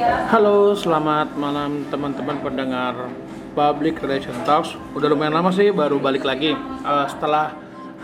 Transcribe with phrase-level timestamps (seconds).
[0.00, 3.12] Halo, selamat malam teman-teman pendengar
[3.52, 4.72] Public Relation Talks.
[4.96, 7.52] Udah lumayan lama sih, baru balik lagi Eh, setelah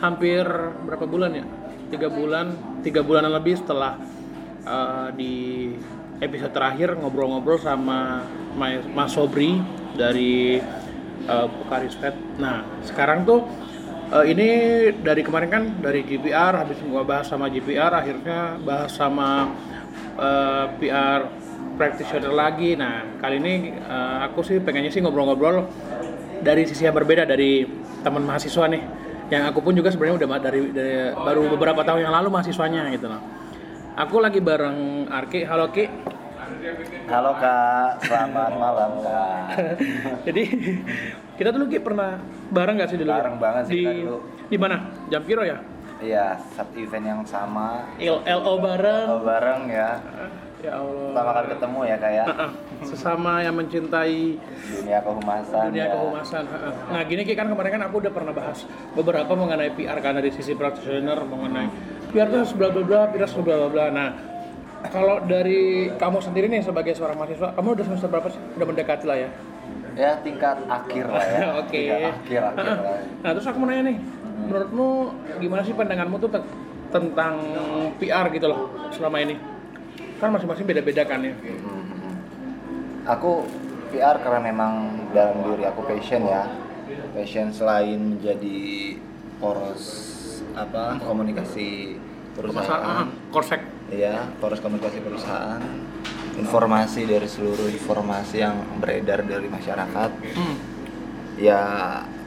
[0.05, 0.45] hampir
[0.85, 1.45] berapa bulan ya?
[1.89, 2.53] Tiga bulan,
[2.85, 3.97] tiga bulanan lebih setelah
[4.69, 5.35] eh, di
[6.21, 8.29] episode terakhir ngobrol-ngobrol sama
[8.61, 9.57] Ma- Mas Sobri
[9.97, 10.61] dari
[11.25, 12.13] uh, Pukaris Pet.
[12.37, 13.41] Nah, sekarang tuh
[14.13, 14.49] eh, ini
[15.01, 19.49] dari kemarin kan dari GPR, habis gua bahas sama GPR, akhirnya bahas sama
[20.21, 21.36] eh, PR
[21.77, 22.75] practitioner lagi.
[22.75, 25.69] Nah, kali ini eh, aku sih pengennya sih ngobrol-ngobrol
[26.41, 27.65] dari sisi yang berbeda dari
[28.01, 28.83] teman mahasiswa nih.
[29.27, 33.11] Yang aku pun juga sebenarnya udah dari, dari- baru beberapa tahun yang lalu mahasiswanya gitu
[33.11, 33.21] loh.
[33.97, 35.43] Aku lagi bareng Arki.
[35.43, 35.89] Halo Ki.
[37.11, 39.43] Halo kak, selamat malam kak.
[40.31, 40.43] Jadi
[41.35, 42.23] kita dulu Ki pernah
[42.55, 43.11] bareng nggak sih dulu?
[43.11, 44.17] Bareng banget sih di, kita dulu.
[44.47, 44.77] Di mana?
[45.11, 45.59] Jampiro ya?
[45.97, 49.07] Iya, satu event yang sama, LO bareng.
[49.11, 49.91] oh, bareng ya.
[50.65, 51.13] Ya Allah.
[51.13, 52.25] Pertama kali ketemu ya kak ya.
[52.89, 54.41] Sesama yang mencintai
[54.73, 55.63] dunia kehumasan.
[55.69, 55.93] dunia ya.
[55.93, 56.45] kehumasan.
[56.93, 58.65] Nah gini Ki kan kemarin kan aku udah pernah bahas
[58.97, 61.69] beberapa mengenai PR kan dari sisi practitioner mengenai
[62.13, 63.85] PR itu bla bla bla, PR bla bla bla.
[63.93, 64.09] Nah
[64.89, 68.41] kalau dari kamu sendiri nih sebagai seorang mahasiswa, kamu udah semester berapa sih?
[68.57, 69.31] Udah mendekati lah ya?
[69.97, 71.41] Ya tingkat akhir lah ya.
[71.65, 71.81] Oke.
[71.85, 72.99] Tingkat akhir akhir lah.
[73.25, 73.97] Nah terus aku mau nanya nih,
[74.47, 74.89] menurutmu
[75.41, 76.49] gimana sih pandanganmu tuh te-
[76.93, 77.35] tentang
[78.01, 79.56] PR gitu loh selama ini?
[80.17, 81.35] Kan masing-masing beda-beda kan ya.
[81.35, 82.13] Mhm.
[83.07, 83.45] Aku
[83.89, 84.73] PR karena memang
[85.13, 86.49] dalam diri aku passion ya.
[87.13, 88.97] Passion selain menjadi
[89.37, 89.85] poros
[90.57, 92.01] apa komunikasi
[92.33, 93.07] Perusahaan, perusahaan.
[93.31, 93.61] korsek.
[93.89, 95.63] Iya, poros komunikasi perusahaan,
[96.37, 100.11] informasi dari seluruh informasi yang beredar dari masyarakat.
[100.37, 100.57] Hmm.
[101.37, 101.61] Ya,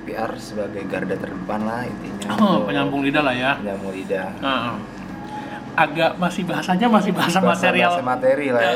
[0.05, 2.29] PR sebagai garda terdepan lah intinya.
[2.41, 3.51] Oh, penyambung lidah lah ya.
[3.61, 4.29] penyambung lidah.
[4.41, 4.81] Nah,
[5.75, 7.89] agak masih bahasanya masih bahasa Bahasa- material.
[7.93, 8.73] bahasa materi lah ya.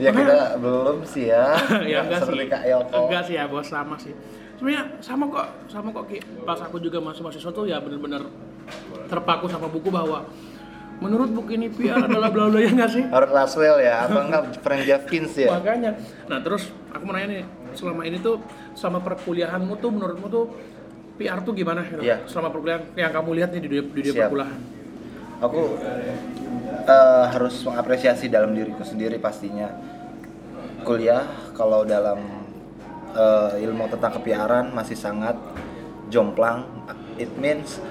[0.00, 1.54] Ya kita belum sih ya.
[1.84, 2.50] ya enggak seperti sih.
[2.50, 2.98] Kak Elko.
[3.06, 4.14] Enggak sih ya, bos sama sih.
[4.56, 6.18] Sebenarnya sama kok, sama kok Ki.
[6.42, 8.22] Pas aku juga masuk mahasiswa tuh ya bener-bener
[9.06, 10.22] terpaku sama buku bahwa
[10.98, 13.02] menurut buku ini PR adalah bla bla ya enggak sih?
[13.04, 15.50] Harus Laswell ya, apa enggak Frank Jeffkins ya?
[15.50, 15.98] Makanya.
[16.30, 17.44] Nah, terus aku mau nanya nih,
[17.74, 18.38] selama ini tuh
[18.72, 20.44] sama perkuliahanmu tuh menurutmu tuh
[21.18, 22.00] PR tuh gimana gitu?
[22.00, 22.22] Iya.
[22.24, 24.60] Selama perkuliahan yang kamu lihat nih di dunia, di dunia perkuliahan.
[25.42, 25.74] Aku
[26.86, 29.74] eh, harus mengapresiasi dalam diriku sendiri pastinya.
[30.86, 31.26] Kuliah
[31.58, 32.22] kalau dalam
[33.14, 35.34] eh, ilmu tentang kepiaran masih sangat
[36.14, 36.62] jomplang.
[37.18, 37.82] It means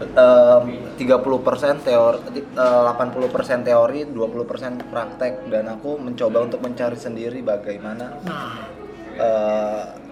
[0.00, 0.64] em,
[0.96, 8.16] 30% teori, eh, 80% teori, 20% praktek dan aku mencoba untuk mencari sendiri bagaimana
[9.20, 10.05] eh,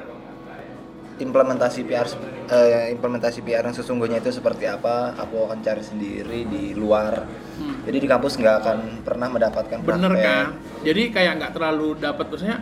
[1.15, 2.07] implementasi PR
[2.51, 7.87] eh, implementasi PR yang sesungguhnya itu seperti apa aku akan cari sendiri di luar Hmm.
[7.87, 10.27] jadi di kampus nggak akan pernah mendapatkan bener praktek.
[10.27, 10.47] kan?
[10.83, 12.59] Jadi kayak nggak terlalu dapat maksudnya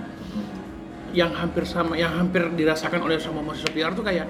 [1.16, 4.28] yang hampir sama yang hampir dirasakan oleh semua mahasiswa PR tuh kayak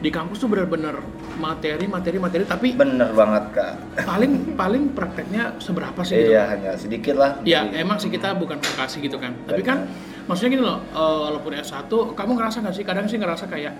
[0.00, 0.96] di kampus tuh bener-bener
[1.36, 3.74] materi materi materi tapi bener banget kak
[4.08, 8.32] paling paling prakteknya seberapa sih gitu iya hanya sedikit lah Ya Jadi, emang sih kita
[8.32, 9.36] bukan vokasi gitu kan.
[9.44, 9.84] Tapi kan
[10.30, 12.84] maksudnya gini loh, eh, walaupun S1, kamu ngerasa nggak sih?
[12.86, 13.74] Kadang sih ngerasa kayak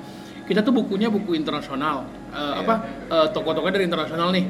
[0.50, 2.74] kita tuh bukunya buku internasional, Eh, apa
[3.06, 4.42] eh, toko-toko dari internasional nih,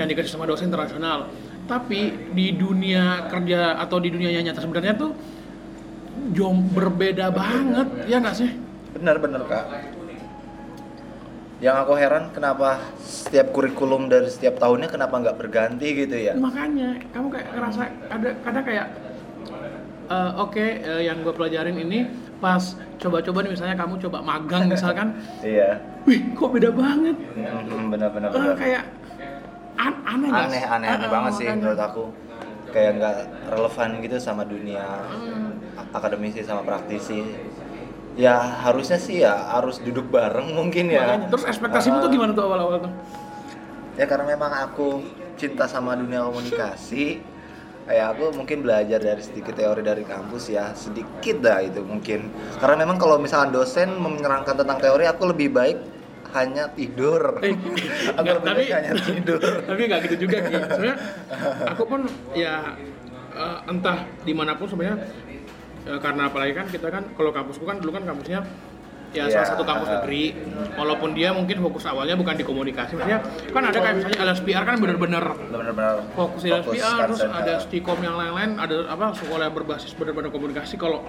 [0.00, 1.28] yang dikasih sama dosen internasional.
[1.68, 5.12] Tapi di dunia kerja atau di dunia nyata sebenarnya tuh
[6.32, 8.50] jom berbeda banget, ya nggak sih?
[8.92, 9.16] bener
[9.48, 9.64] kak
[11.62, 16.98] yang aku heran kenapa setiap kurikulum dari setiap tahunnya kenapa nggak berganti gitu ya Makanya
[17.14, 18.86] kamu kayak ngerasa ada kadang kayak
[20.12, 22.04] eh, oke eh, yang gue pelajarin ini
[22.36, 22.60] pas
[22.98, 25.08] coba-coba nih misalnya kamu coba magang misalkan.
[25.42, 25.80] Iya.
[26.04, 27.16] Wih kok beda banget?
[27.32, 28.84] Mhm, bener bener Eh, kayak
[29.76, 32.04] an- aneh aneh aneh aneh Eh, eh, banget sih menurut aku.
[32.68, 33.16] Kayak nggak
[33.50, 35.52] relevan gitu sama dunia Hmm.
[35.92, 37.20] akademisi sama praktisi.
[38.12, 41.16] Ya harusnya sih ya harus duduk bareng mungkin ya.
[41.16, 41.26] Makanya.
[41.32, 42.92] terus ekspektasimu tuh Ah, gimana tuh awal-awal tuh?
[43.94, 45.00] Ya karena memang aku
[45.36, 47.20] cinta sama dunia komunikasi
[47.82, 52.30] kayak aku mungkin belajar dari sedikit teori dari kampus ya sedikit dah itu mungkin.
[52.62, 55.78] Karena memang kalau misalkan dosen menerangkan tentang teori aku lebih baik
[56.32, 57.42] hanya tidur.
[57.44, 57.52] Eh,
[58.18, 59.40] aku lebih tapi hanya tidur.
[59.68, 60.54] tapi nggak gitu juga Ki.
[60.56, 60.96] Sebenarnya
[61.72, 62.00] aku pun
[62.32, 62.54] ya
[63.36, 64.96] eh, entah di mana pun sebenarnya
[65.90, 68.40] eh, karena apalagi kan kita kan kalau kampusku kan dulu kan kampusnya
[69.12, 70.24] ya Iya, salah satu kampus negeri.
[70.72, 72.96] Walaupun dia mungkin fokus awalnya bukan di komunikasi.
[72.96, 73.20] Maksudnya
[73.52, 77.98] kan ada kayak misalnya LSPR kan bener-bener benar-benar fokus di LSPR terus concern, ada Stikom
[78.00, 80.80] yang lain-lain ada apa sekolah yang berbasis benar-benar komunikasi.
[80.80, 81.04] Kalau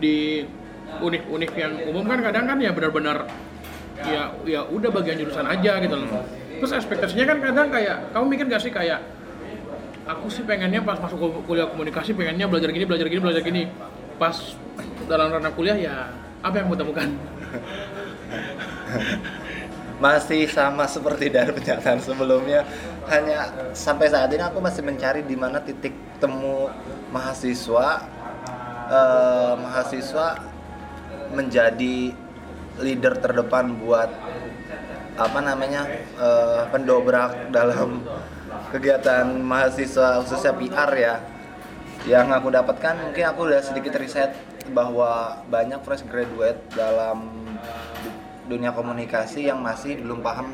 [0.00, 0.48] di
[1.04, 3.28] univ-univ yang umum kan kadang kan ya benar-benar
[4.08, 6.24] ya ya udah bagian jurusan aja gitu loh.
[6.64, 9.04] Terus ekspektasinya kan kadang kayak kamu mikir gak sih kayak
[10.04, 13.62] aku sih pengennya pas masuk kul- kuliah komunikasi pengennya belajar gini belajar gini belajar gini.
[14.16, 14.32] Pas
[15.04, 15.94] dalam ranah kuliah ya
[16.44, 17.08] apa yang aku temukan
[20.04, 22.66] masih sama seperti dari pernyataan sebelumnya.
[23.06, 26.72] Hanya sampai saat ini aku masih mencari di mana titik temu
[27.12, 28.04] mahasiswa
[28.90, 30.40] eh, mahasiswa
[31.34, 32.14] menjadi
[32.80, 34.10] leader terdepan buat
[35.14, 35.86] apa namanya
[36.18, 38.02] eh, pendobrak dalam
[38.74, 41.14] kegiatan mahasiswa khususnya PR ya.
[42.04, 44.36] Yang aku dapatkan mungkin aku udah sedikit riset
[44.72, 47.43] bahwa banyak fresh graduate dalam
[48.44, 50.52] dunia komunikasi yang masih belum paham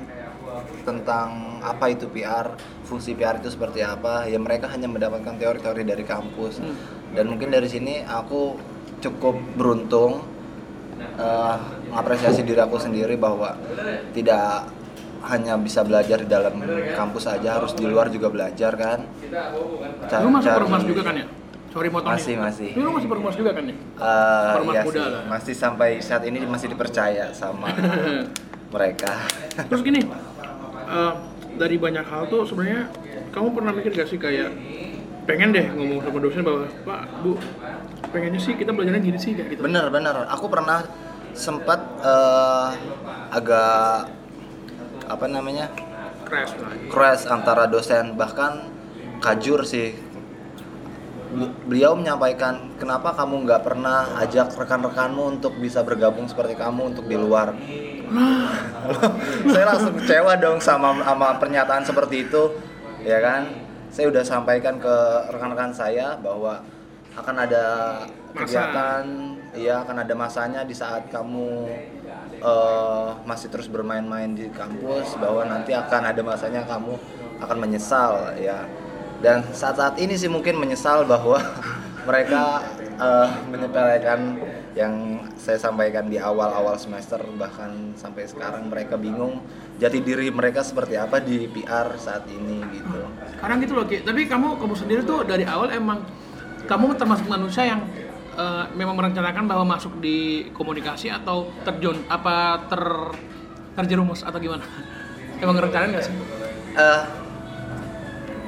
[0.83, 1.29] tentang
[1.61, 2.53] apa itu PR,
[2.83, 4.25] fungsi PR itu seperti apa.
[4.25, 6.59] Ya mereka hanya mendapatkan teori-teori dari kampus.
[7.11, 8.57] Dan mungkin dari sini aku
[9.01, 10.23] cukup beruntung
[11.17, 11.57] eh,
[11.89, 13.57] mengapresiasi diri aku sendiri bahwa
[14.13, 14.71] tidak
[15.23, 16.55] hanya bisa belajar di dalam
[16.91, 19.05] kampus saja, harus di luar juga belajar kan.
[20.09, 21.27] Ca- lu masuk cari- permas juga kan ya
[21.71, 22.43] sorry motong Masih, nih.
[22.43, 22.69] masih.
[22.73, 25.23] Tapi lu masih permas juga kan ya Eh, Format iya muda sih, lah.
[25.25, 27.71] masih sampai saat ini masih dipercaya sama
[28.75, 29.13] mereka.
[29.61, 31.13] terus gini eh,
[31.55, 32.91] dari banyak hal tuh sebenarnya
[33.31, 34.51] kamu pernah mikir gak sih kayak
[35.23, 37.39] pengen deh ngomong sama dosen bahwa pak bu
[38.11, 40.83] pengennya sih kita belajarnya gini sih kayak gitu bener bener, aku pernah
[41.31, 42.69] sempat eh,
[43.31, 44.11] agak
[45.07, 45.71] apa namanya
[46.25, 48.67] crash lah crash antara dosen bahkan
[49.19, 49.95] kajur sih.
[51.31, 57.07] Bel- Beliau menyampaikan kenapa kamu nggak pernah ajak rekan-rekanmu untuk bisa bergabung seperti kamu untuk
[57.07, 57.55] di luar.
[59.55, 62.43] saya langsung kecewa dong sama sama pernyataan seperti itu
[63.07, 63.47] ya kan
[63.87, 64.95] saya udah sampaikan ke
[65.31, 66.59] rekan-rekan saya bahwa
[67.15, 67.65] akan ada
[68.35, 68.39] Masa.
[68.47, 69.03] kegiatan
[69.55, 71.71] iya akan ada masanya di saat kamu
[72.39, 76.95] eh, masih terus bermain-main di kampus bahwa nanti akan ada masanya kamu
[77.43, 78.63] akan menyesal ya
[79.21, 81.41] dan saat-saat ini sih mungkin menyesal bahwa
[82.09, 82.65] mereka
[82.97, 84.21] eh, menyepelekan
[84.73, 89.43] yang saya sampaikan di awal-awal semester bahkan sampai sekarang mereka bingung
[89.83, 93.01] jati diri mereka seperti apa di PR saat ini gitu.
[93.41, 96.01] Kadang gitu loh Ki, tapi kamu kamu sendiri tuh dari awal emang
[96.71, 97.83] kamu termasuk manusia yang
[98.39, 102.83] eh, memang merencanakan bahwa masuk di komunikasi atau terjun apa ter
[103.77, 104.65] terjerumus atau gimana?
[105.41, 106.13] Emang ngerencanain gak sih?
[106.71, 107.03] eh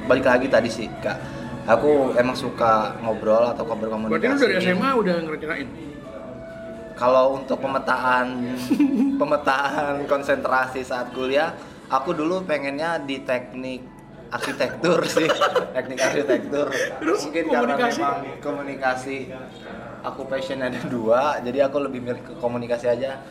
[0.05, 1.17] balik lagi tadi sih kak.
[1.63, 5.69] Aku emang suka ngobrol atau berkomunikasi Berarti lu dari SMA udah ngerencanain?
[6.93, 8.53] kalau untuk pemetaan
[9.21, 11.51] pemetaan konsentrasi saat kuliah
[11.89, 13.81] aku dulu pengennya di teknik
[14.33, 15.29] arsitektur sih.
[15.77, 16.73] Teknik arsitektur.
[16.73, 18.01] Terus mungkin komunikasi?
[18.01, 19.17] karena memang komunikasi
[20.01, 23.21] aku passion ada dua jadi aku lebih milih ke komunikasi aja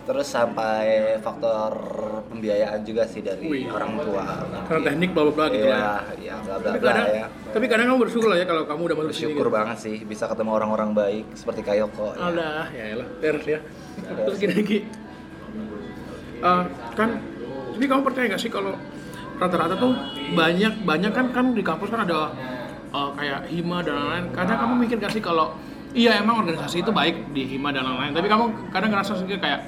[0.00, 1.70] terus sampai faktor
[2.26, 3.68] pembiayaan juga sih dari Wih.
[3.68, 4.24] orang tua
[4.66, 6.00] Karena teknik bla bla bla gitu Iya, lah.
[6.16, 9.06] iya bla bla bla ya tapi kadang kamu bersyukur lah ya kalau kamu udah masuk
[9.06, 9.12] sini.
[9.12, 9.56] bersyukur gitu.
[9.58, 12.22] banget sih bisa ketemu orang-orang baik seperti Kayoko ya.
[12.22, 13.58] Alah, ya elah, terus ya.
[14.00, 14.78] Terus gini lagi.
[16.40, 16.62] Eh,
[16.94, 17.08] kan,
[17.74, 18.72] jadi kamu percaya gak sih kalau
[19.36, 19.92] rata-rata tuh
[20.32, 22.32] banyak banyak kan kan di kampus kan ada
[22.88, 24.24] eh, kayak hima dan lain-lain.
[24.32, 25.52] Kadang kamu mikir gak sih kalau
[25.90, 29.60] iya emang organisasi itu baik di hima dan lain-lain, tapi kamu kadang ngerasa sendiri kayak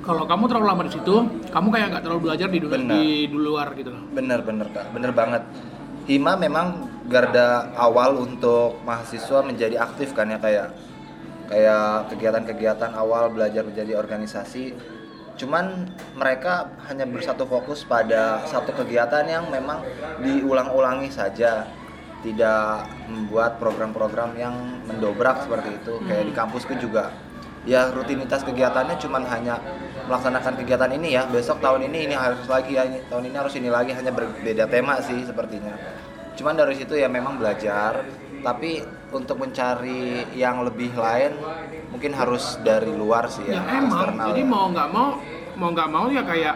[0.00, 1.14] kalau kamu terlalu lama di situ,
[1.52, 2.96] kamu kayak nggak terlalu belajar di, du- Benar.
[2.96, 4.02] di, di luar gitu loh.
[4.10, 5.42] Bener bener kak, bener banget.
[6.08, 10.72] Hima memang garda awal untuk mahasiswa menjadi aktif kan ya kayak
[11.50, 14.74] kayak kegiatan-kegiatan awal belajar menjadi organisasi.
[15.36, 19.80] Cuman mereka hanya bersatu fokus pada satu kegiatan yang memang
[20.20, 21.64] diulang-ulangi saja,
[22.20, 24.52] tidak membuat program-program yang
[24.84, 25.96] mendobrak seperti itu.
[26.04, 27.08] Kayak di kampusku juga,
[27.68, 29.60] ya rutinitas kegiatannya cuman hanya
[30.08, 33.54] melaksanakan kegiatan ini ya besok tahun ini ini harus lagi ya ini tahun ini harus
[33.56, 35.76] ini lagi hanya berbeda tema sih sepertinya
[36.40, 38.00] cuman dari situ ya memang belajar
[38.40, 38.80] tapi
[39.12, 41.36] untuk mencari yang lebih lain
[41.92, 44.48] mungkin harus dari luar sih Ya, ya, emang, jadi ya.
[44.48, 45.08] mau nggak mau,
[45.60, 46.54] mau nggak mau ya kayak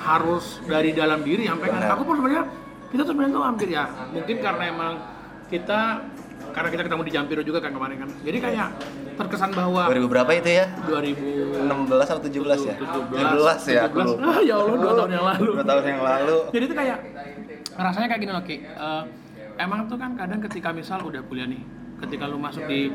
[0.00, 1.76] harus dari dalam diri pengen.
[1.76, 1.94] Benar.
[1.94, 2.44] Aku pun sebenarnya
[2.90, 4.92] kita tuh sebenarnya tuh hampir ya, mungkin karena emang
[5.52, 5.80] kita
[6.50, 8.08] karena kita ketemu di Jampiro juga kan kemarin kan.
[8.24, 8.68] Jadi kayak
[9.20, 14.08] terkesan bahwa 2000 berapa itu ya 2000 16 atau 17 ya 17 ya aku 17.
[14.08, 14.24] lupa.
[14.26, 15.50] Ah, ya Allah, dua tahun yang lalu.
[15.54, 16.98] dua tahun yang lalu Jadi itu kayak
[17.76, 18.56] rasanya kayak gini loh Ki.
[18.60, 19.02] Eh,
[19.56, 21.60] emang tuh kan kadang ketika misal udah kuliah nih,
[22.00, 22.88] ketika lu masuk di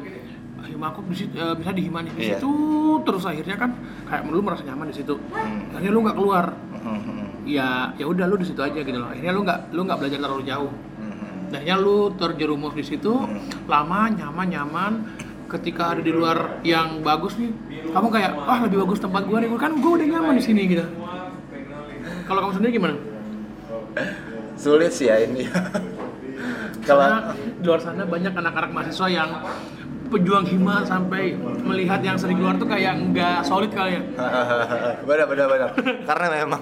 [0.65, 2.53] hima aku di situ, eh, bisa di hima nih di situ
[3.05, 3.69] terus akhirnya kan
[4.05, 5.13] kayak lu merasa nyaman di situ.
[5.29, 5.73] Hmm.
[5.73, 6.45] Akhirnya lu nggak keluar.
[6.73, 9.09] Mhm, Ya ya udah lu di situ aja gitu loh.
[9.09, 10.71] Akhirnya lu nggak lu nggak belajar terlalu jauh.
[10.97, 11.53] mhm.
[11.53, 13.13] Akhirnya lu terjerumus di situ
[13.65, 14.93] lama nyaman nyaman
[15.45, 17.53] ketika ada di luar yang bagus nih
[17.93, 19.49] kamu kayak wah lebih bagus tempat gua nih.
[19.55, 20.85] Kan gua udah nyaman di sini gitu.
[22.25, 22.95] Kalau kamu sendiri gimana?
[24.57, 25.45] Sulit sih ya ini.
[26.85, 29.29] Kalau di luar sana banyak anak-anak mahasiswa yang
[30.05, 31.33] pejuang hima sampai
[31.65, 34.01] melihat yang sering keluar tuh kayak nggak solid kali ya.
[35.09, 35.69] benar benar benar.
[36.05, 36.61] Karena memang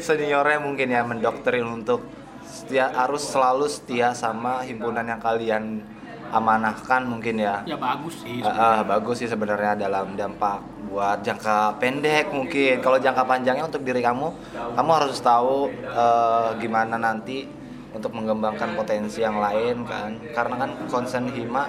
[0.00, 2.06] seniornya mungkin ya mendoktrin untuk
[2.42, 5.84] setia harus selalu setia sama himpunan yang kalian
[6.32, 7.60] amanahkan mungkin ya.
[7.68, 8.40] Ya bagus sih.
[8.40, 12.80] Ah, ah, bagus sih sebenarnya dalam dampak buat jangka pendek mungkin.
[12.80, 14.32] Kalau jangka panjangnya untuk diri kamu
[14.72, 17.44] kamu harus tahu eh, gimana nanti
[17.92, 20.16] untuk mengembangkan potensi yang lain kan.
[20.32, 21.68] Karena kan concern hima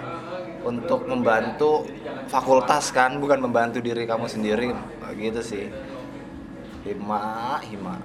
[0.63, 1.83] untuk membantu
[2.31, 4.71] fakultas kan bukan membantu diri kamu sendiri.
[5.19, 5.65] Gitu sih.
[6.87, 7.95] Hima hima.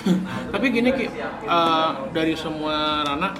[0.54, 3.34] Tapi gini Ki, eh, dari semua Rana,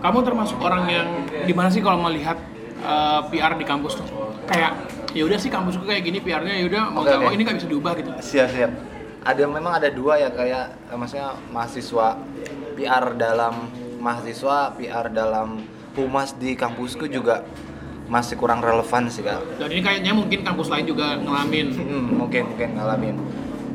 [0.00, 1.08] kamu termasuk orang yang
[1.44, 2.38] gimana sih kalau melihat
[2.80, 4.06] eh, PR di kampus tuh?
[4.48, 4.72] Kayak
[5.12, 7.32] ya udah sih kampusku kayak gini PR-nya ya udah mau mau oke.
[7.32, 8.10] ini nggak bisa diubah gitu.
[8.20, 8.70] siap siap
[9.24, 12.20] ada memang ada dua ya kayak eh, maksudnya mahasiswa
[12.76, 13.54] PR dalam
[13.98, 15.64] mahasiswa PR dalam
[15.96, 17.42] humas di kampusku juga
[18.08, 21.66] masih kurang relevan sih kak Dan ini kayaknya mungkin kampus lain juga ngalamin.
[21.76, 23.16] Hmm, mungkin mungkin ngalamin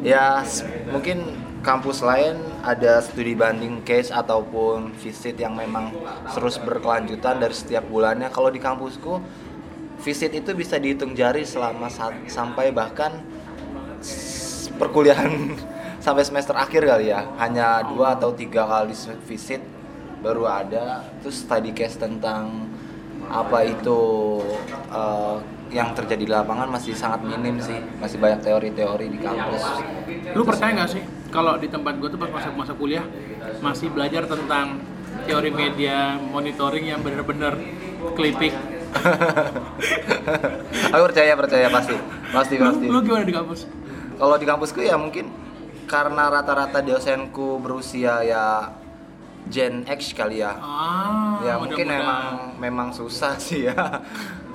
[0.04, 0.44] ya
[0.92, 1.18] mungkin
[1.64, 5.92] kampus lain ada studi banding case ataupun visit yang memang
[6.32, 8.32] terus berkelanjutan dari setiap bulannya.
[8.32, 9.20] Kalau di kampusku
[10.00, 13.20] visit itu bisa dihitung jari selama sa- sampai bahkan
[14.80, 15.60] perkuliahan
[16.06, 17.28] sampai semester akhir kali ya.
[17.36, 18.96] Hanya dua atau tiga kali
[19.28, 19.60] visit
[20.24, 21.04] baru ada.
[21.20, 22.72] Terus study case tentang
[23.28, 24.00] apa itu
[24.88, 25.38] eh,
[25.76, 27.76] yang terjadi di lapangan masih sangat minim sih.
[28.00, 29.64] Masih banyak teori-teori di kampus.
[30.32, 33.04] Lu percaya nggak sih kalau di tempat gue tuh pas masa masa kuliah
[33.60, 34.78] masih belajar tentang
[35.26, 37.58] teori media monitoring yang bener-bener
[38.14, 38.54] clipping.
[40.94, 41.98] aku percaya percaya pasti.
[42.30, 42.86] Pasti Lu, pasti.
[42.86, 43.66] lu gimana di kampus?
[44.14, 45.26] kalau di kampusku ya mungkin
[45.90, 48.46] karena rata-rata dosenku berusia ya
[49.50, 50.56] Gen X kali ya.
[50.56, 53.76] Ah, ya mungkin memang memang susah sih ya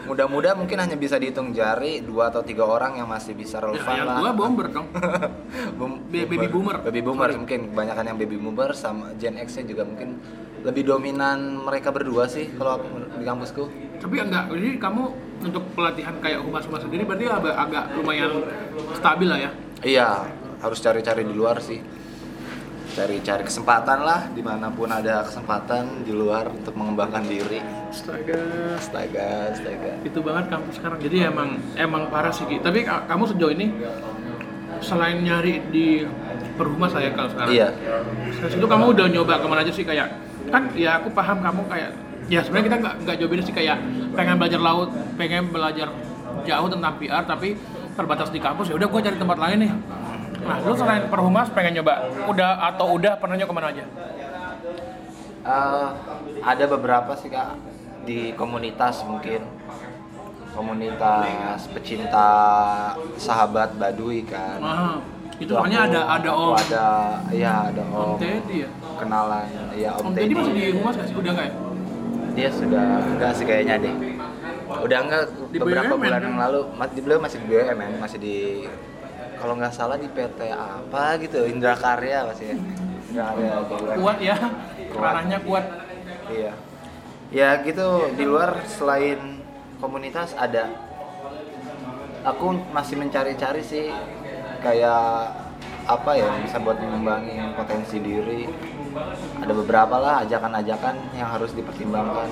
[0.08, 3.92] mudah-mudahan mungkin hanya bisa dihitung jari dua atau tiga orang yang masih bisa Ya, relevan
[3.94, 4.88] yang lah gua bomber dong.
[5.78, 6.76] Boom- Ba- baby boomer.
[6.80, 7.38] baby boomer Sorry.
[7.38, 10.16] mungkin kebanyakan yang baby boomer sama Gen X nya juga mungkin
[10.58, 13.64] lebih dominan mereka berdua sih kalau aku di kampusku
[13.98, 15.02] Tapi enggak, jadi kamu
[15.40, 18.30] untuk pelatihan kayak humas-humas sendiri berarti agak, agak lumayan
[18.92, 19.50] stabil lah ya.
[19.82, 20.08] iya
[20.58, 21.78] harus cari-cari di luar sih
[22.98, 28.74] cari-cari kesempatan lah di mana pun ada kesempatan di luar untuk mengembangkan diri Astaga.
[28.74, 30.98] astaga astaga Itu banget kampus sekarang.
[30.98, 32.44] Jadi emang emang parah sih.
[32.58, 33.66] Tapi ka- kamu sejauh ini
[34.78, 36.02] selain nyari di
[36.58, 37.54] perhumas saya kalau sekarang.
[37.54, 37.70] iya
[38.34, 40.06] Dari situ kamu udah nyoba ke mana aja sih kayak
[40.50, 41.90] kan ya aku paham kamu kayak
[42.26, 43.78] ya sebenarnya kita nggak nggak jauh beda sih kayak
[44.12, 45.88] pengen belajar laut, pengen belajar
[46.42, 47.54] jauh tentang PR tapi
[47.94, 49.72] terbatas di kampus ya udah gue cari tempat lain nih.
[50.38, 51.94] Nah, lu selain perhumas pengen nyoba
[52.26, 53.84] udah atau udah pernah nyoba ke mana aja?
[55.40, 55.88] Eh,
[56.40, 57.56] ada beberapa sih kak
[58.02, 59.42] di komunitas mungkin
[60.52, 62.30] komunitas pecinta
[63.14, 64.96] sahabat Baduy kan Ah,
[65.36, 66.86] itu makanya ada ada om ada
[67.30, 68.68] iya ada om, om Teddy ya.
[68.96, 71.16] kenalan ya om, Om Teddy masih di humas nggak sih?
[71.16, 71.54] Udah nggak ya?
[72.34, 73.94] dia sudah enggak sih kayaknya deh
[74.78, 76.26] udah enggak Di beberapa BUMN bulan kan?
[76.26, 78.36] yang lalu mas di beliau masih di BUMN masih di
[79.36, 82.56] kalau nggak salah di PT apa gitu Indra Karya masih ya.
[83.12, 83.94] Indra Karya.
[84.00, 84.36] Kuat ya,
[84.92, 85.02] Kuat.
[85.02, 85.64] ranahnya kuat.
[86.28, 86.52] Iya.
[87.28, 89.44] Ya gitu di luar selain
[89.78, 90.72] komunitas ada
[92.24, 93.92] aku masih mencari-cari sih
[94.64, 95.32] kayak
[95.88, 98.44] apa ya yang bisa buat mengembangin potensi diri.
[99.38, 102.28] Ada beberapa lah ajakan-ajakan yang harus dipertimbangkan.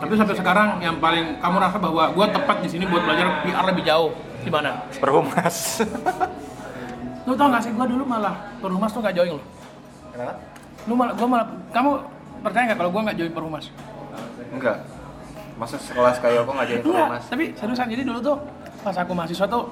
[0.00, 3.64] Tapi sampai sekarang yang paling kamu rasa bahwa gue tepat di sini buat belajar PR
[3.68, 4.70] lebih jauh di mana?
[4.96, 5.56] Perhumas.
[7.28, 9.44] Lu tau gak sih gue dulu malah perhumas tuh gak join loh.
[10.10, 10.34] Kenapa?
[10.88, 11.90] Lu malah gue malah kamu
[12.40, 13.64] percaya nggak kalau gue nggak join perhumas?
[14.50, 14.76] Enggak.
[15.60, 17.24] Masa sekelas kayak aku nggak jadi Enggak, perhumas?
[17.28, 18.36] tapi seriusan jadi dulu tuh
[18.80, 19.68] pas aku mahasiswa tuh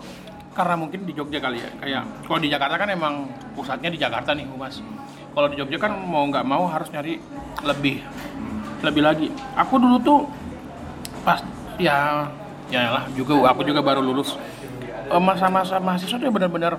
[0.52, 3.14] karena mungkin di Jogja kali ya kayak kalau di Jakarta kan emang
[3.56, 4.84] pusatnya di Jakarta nih humas
[5.32, 7.16] kalau di Jogja kan mau nggak mau harus nyari
[7.64, 8.04] lebih
[8.84, 10.18] lebih lagi aku dulu tuh
[11.24, 11.40] pas
[11.80, 12.26] ya
[12.68, 14.34] ya lah juga aku juga baru lulus
[15.16, 16.76] masa-masa mahasiswa tuh bener-bener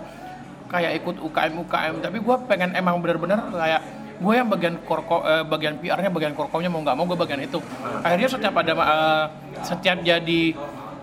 [0.69, 3.81] kayak ikut UKM UKM tapi gue pengen emang bener-bener kayak
[4.19, 7.57] gue yang bagian korko eh, bagian PR-nya bagian korkomnya mau nggak mau gue bagian itu.
[8.03, 9.25] Akhirnya setiap ada eh,
[9.63, 10.41] setiap jadi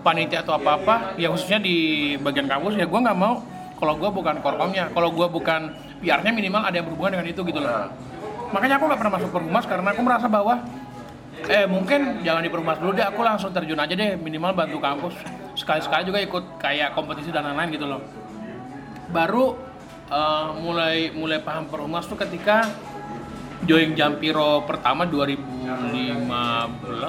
[0.05, 3.43] panitia atau apa apa ya khususnya di bagian kampus ya gue nggak mau
[3.75, 7.59] kalau gue bukan korkomnya kalau gue bukan PR-nya minimal ada yang berhubungan dengan itu gitu
[7.59, 7.89] loh.
[8.53, 10.55] Makanya aku nggak pernah masuk perhumas karena aku merasa bahwa
[11.45, 15.13] eh mungkin jangan di perhumas dulu deh aku langsung terjun aja deh minimal bantu kampus
[15.57, 18.01] sekali-sekali juga ikut kayak kompetisi dan lain-lain gitu loh.
[19.09, 19.57] Baru
[20.13, 22.69] eh, mulai mulai paham perhumas tuh ketika
[23.65, 26.29] join Jampiro pertama 2015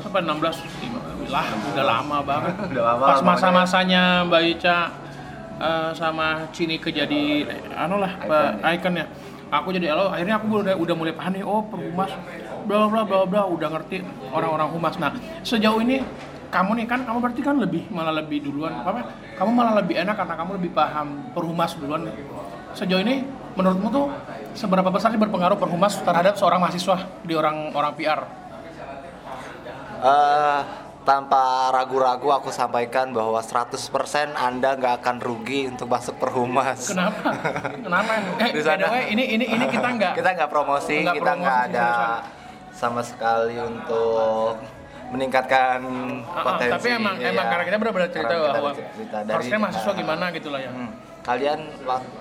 [0.01, 2.55] apa 16 15 lah udah lama banget.
[2.73, 4.79] Udah lama pas masa-masanya Mbak Ica
[5.61, 8.17] eh, sama Cini ke jadi eh, anu lah
[8.65, 9.07] Icon ya?
[9.49, 12.13] Aku jadi elo akhirnya aku udah udah mulai paham nih oh perhumas
[12.69, 14.97] bla bla bla bla udah ngerti orang-orang humas.
[15.01, 16.05] Nah sejauh ini
[16.49, 20.17] kamu nih kan kamu berarti kan lebih malah lebih duluan apa kamu malah lebih enak
[20.17, 22.09] karena kamu lebih paham perhumas duluan
[22.73, 24.07] sejauh ini menurutmu tuh
[24.57, 28.21] seberapa besar sih berpengaruh perhumas terhadap seorang mahasiswa di orang orang PR
[29.99, 30.61] Eh,
[31.03, 36.87] tanpa ragu-ragu aku sampaikan bahwa 100% Anda nggak akan rugi untuk masuk perhumas.
[36.87, 37.35] kenapa?
[37.83, 38.13] Kenapa?
[38.47, 38.95] Eh Di sana.
[38.95, 41.89] way, ini ini ini kita nggak kita nggak promosi, kita nggak ada
[42.71, 44.63] sama sekali untuk
[45.09, 45.81] meningkatkan
[46.29, 46.75] ah, potensi.
[46.77, 47.33] tapi emang iya.
[47.33, 50.71] emang karena kita benar-benar cerita bahwa cerita dari- harusnya mahasiswa ah, gimana gitu lah ya
[50.73, 50.91] Hmm.
[51.29, 51.61] Kalian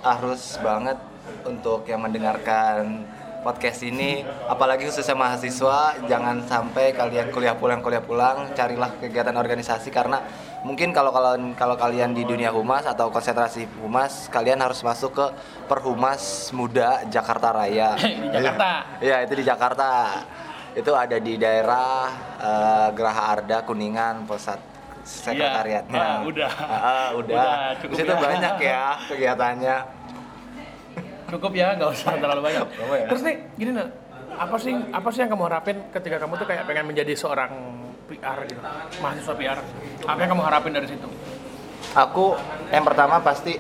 [0.04, 1.00] harus banget
[1.48, 3.08] untuk yang mendengarkan
[3.40, 9.88] podcast ini, apalagi khususnya mahasiswa, jangan sampai kalian kuliah pulang kuliah pulang, carilah kegiatan organisasi
[9.88, 10.20] karena
[10.68, 15.26] mungkin kalau kalau kalau kalian di dunia humas atau konsentrasi humas, kalian harus masuk ke
[15.72, 17.96] Perhumas Muda Jakarta Raya.
[18.36, 19.00] Di Jakarta.
[19.00, 19.88] Iya, itu di Jakarta.
[20.78, 22.06] Itu ada di daerah
[22.38, 24.62] eh, Geraha Arda Kuningan, pusat
[25.02, 25.98] sekretariatnya.
[25.98, 26.52] Ah, udah.
[26.62, 27.34] Ah, udah.
[27.34, 28.20] Udah, cukup Di situ ya.
[28.22, 29.78] banyak ya kegiatannya.
[31.28, 33.04] cukup ya nggak usah terlalu banyak ya?
[33.12, 33.92] terus nih gini nah
[34.40, 37.52] apa sih apa sih yang kamu harapin ketika kamu tuh kayak pengen menjadi seorang
[38.08, 38.64] PR gitu
[39.04, 39.60] mahasiswa PR
[40.08, 41.04] apa yang kamu harapin dari situ
[42.00, 42.32] Aku
[42.72, 43.60] yang pertama pasti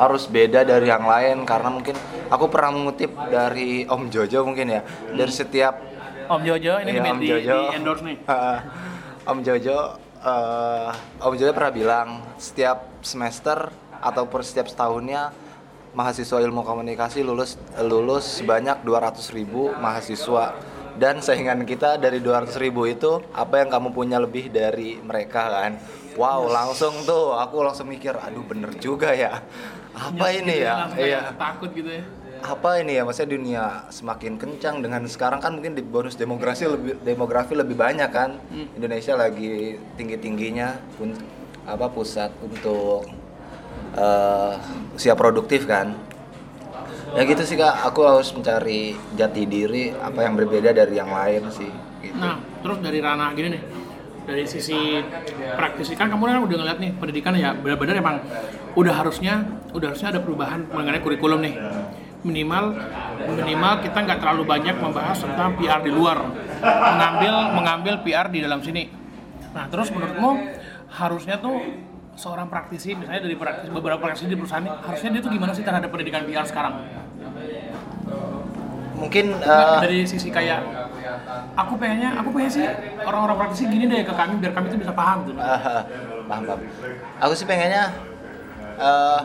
[0.00, 1.92] harus beda dari yang lain karena mungkin
[2.32, 5.76] aku pernah mengutip dari Om Jojo mungkin ya dari setiap
[6.24, 7.58] Om Jojo ini di, Om di, Jojo.
[7.60, 8.16] di endorse nih.
[9.30, 9.78] Om Jojo
[10.24, 10.88] eh,
[11.20, 12.08] Om Jojo pernah bilang
[12.40, 13.68] setiap semester
[14.00, 15.36] atau per setiap setahunnya
[15.92, 20.56] mahasiswa ilmu komunikasi lulus lulus sebanyak 200.000 ribu mahasiswa
[20.96, 25.78] dan saingan kita dari 200.000 ribu itu apa yang kamu punya lebih dari mereka kan?
[26.18, 29.44] Wow langsung tuh aku langsung mikir aduh bener juga ya.
[29.94, 30.86] Apa ini ya?
[30.86, 32.04] Langsung kayak iya takut gitu ya.
[32.40, 33.02] Apa ini ya?
[33.04, 38.10] Maksudnya dunia semakin kencang dengan sekarang kan mungkin di bonus demografi lebih demografi lebih banyak
[38.10, 38.40] kan?
[38.74, 41.14] Indonesia lagi tinggi tingginya pun
[41.68, 43.06] apa pusat untuk
[43.94, 44.54] eh,
[44.96, 46.09] usia produktif kan
[47.16, 47.74] ya gitu sih kak.
[47.90, 51.70] Aku harus mencari jati diri apa yang berbeda dari yang lain sih
[52.04, 52.16] gitu.
[52.16, 53.62] nah terus dari ranah gini nih.
[54.20, 55.00] Dari sisi
[55.58, 58.16] praktisi kan kamu kan udah ngeliat nih pendidikan ya benar-benar emang
[58.78, 59.42] udah harusnya
[59.74, 61.54] udah harusnya ada perubahan mengenai kurikulum nih.
[62.20, 62.76] Minimal
[63.26, 66.20] minimal kita nggak terlalu banyak membahas tentang PR di luar.
[66.62, 68.92] Mengambil mengambil PR di dalam sini.
[69.50, 70.30] Nah terus menurutmu
[70.90, 71.58] harusnya tuh
[72.18, 75.64] seorang praktisi misalnya dari praktisi beberapa praktisi di perusahaan ini harusnya dia tuh gimana sih
[75.64, 76.74] terhadap pendidikan PR sekarang
[79.00, 80.60] mungkin eh, dari sisi kayak
[81.56, 82.66] aku pengennya aku pengen sih
[83.00, 85.88] orang-orang praktisi gini deh ke kami biar kami tuh bisa paham gitu Ah,
[86.28, 86.60] paham paham.
[87.24, 87.96] Aku sih pengennya
[88.76, 89.20] eh,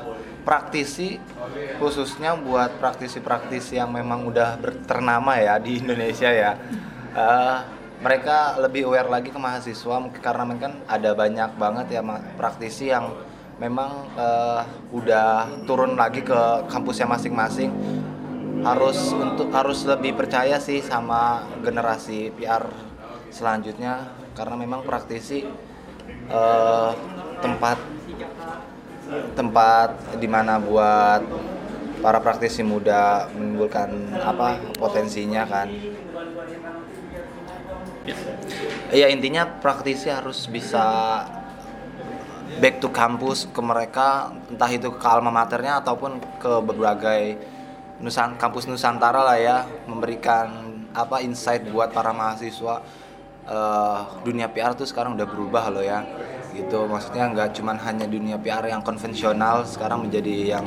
[0.48, 1.19] praktisi
[1.82, 4.56] khususnya buat praktisi-praktisi yang memang udah
[4.88, 6.56] ternama ya di Indonesia ya.
[7.12, 7.58] Eh,
[8.03, 12.01] mereka lebih aware lagi ke mahasiswa mungkin karena mungkin ada banyak banget ya
[12.36, 13.12] praktisi yang
[13.55, 17.71] memang eh, udah turun lagi ke kampusnya masing-masing.
[18.65, 22.65] Harus untuk harus lebih percaya sih sama generasi PR
[23.29, 25.45] selanjutnya karena memang praktisi
[26.29, 26.91] eh,
[27.39, 27.77] tempat
[29.38, 31.21] tempat di mana buat
[32.01, 35.69] para praktisi muda menimbulkan apa potensinya kan
[38.94, 40.86] Iya intinya praktisi harus bisa
[42.62, 47.36] back to kampus ke mereka entah itu ke alma maternya ataupun ke berbagai
[48.00, 49.58] nusan kampus nusantara lah ya
[49.89, 52.86] memberikan apa insight buat para mahasiswa.
[53.46, 56.02] Eh, dunia PR tuh sekarang udah berubah loh ya
[56.58, 56.89] gitu.
[56.89, 60.65] Maksudnya nggak cuman hanya dunia PR yang konvensional sekarang menjadi yang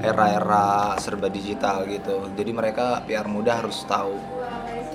[0.00, 2.24] era-era serba digital gitu.
[2.32, 4.39] Jadi mereka PR muda harus tahu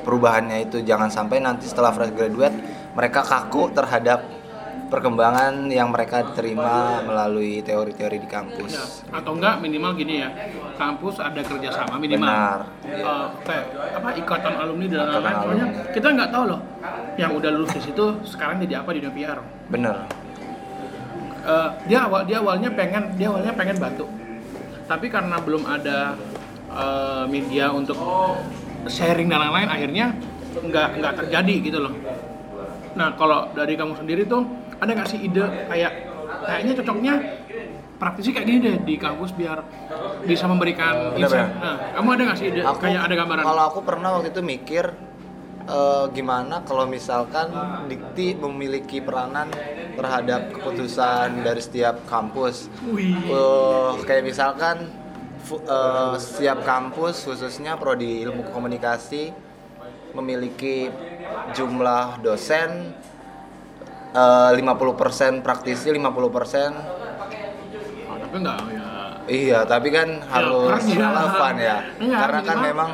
[0.05, 2.53] perubahannya itu jangan sampai nanti setelah fresh graduate
[2.93, 4.21] mereka kaku terhadap
[4.85, 9.01] perkembangan yang mereka terima melalui teori-teori di kampus.
[9.09, 10.29] atau enggak minimal gini ya
[10.77, 12.29] kampus ada kerjasama minimal.
[12.29, 12.59] Benar.
[12.85, 13.65] Eh, kayak
[13.97, 15.35] apa ikatan alumni dan lain-lain.
[15.41, 16.61] Soalnya kita nggak tahu loh
[17.17, 19.39] yang udah lulus di situ sekarang jadi apa di dunia PR
[19.73, 19.95] Bener.
[21.45, 24.05] Eh, dia awal dia awalnya pengen dia awalnya pengen bantu
[24.85, 26.13] tapi karena belum ada
[26.69, 27.97] eh, media untuk
[28.87, 30.05] sharing dan lain-lain akhirnya
[30.55, 31.93] nggak nggak terjadi gitu loh
[32.95, 34.47] nah kalau dari kamu sendiri tuh
[34.79, 35.91] ada nggak sih ide kayak
[36.45, 37.13] kayaknya cocoknya
[37.95, 39.63] praktisi kayak gini deh di kampus biar
[40.23, 41.47] bisa memberikan Bener, insight.
[41.47, 41.63] bener.
[41.63, 43.43] Nah, kamu ada nggak sih ide, Aku- kayak ada gambaran?
[43.45, 44.85] Kalau aku pernah waktu itu mikir
[45.65, 47.49] eh, gimana kalau misalkan
[47.87, 49.47] Dikti memiliki peranan
[49.95, 52.67] terhadap keputusan dari setiap kampus.
[52.85, 53.15] Wih.
[53.31, 54.91] Eh, kayak misalkan
[55.47, 59.29] eh, setiap kampus khususnya prodi ilmu komunikasi
[60.11, 60.89] memiliki
[61.51, 62.93] jumlah dosen
[64.11, 67.03] eh, 50% praktisi 50%
[68.05, 68.87] Oh, tapi enggak ya.
[69.25, 71.01] Iya, tapi kan harus kerja.
[71.03, 71.77] relevan ya.
[71.97, 72.89] Enggak, Karena kan minimal- memang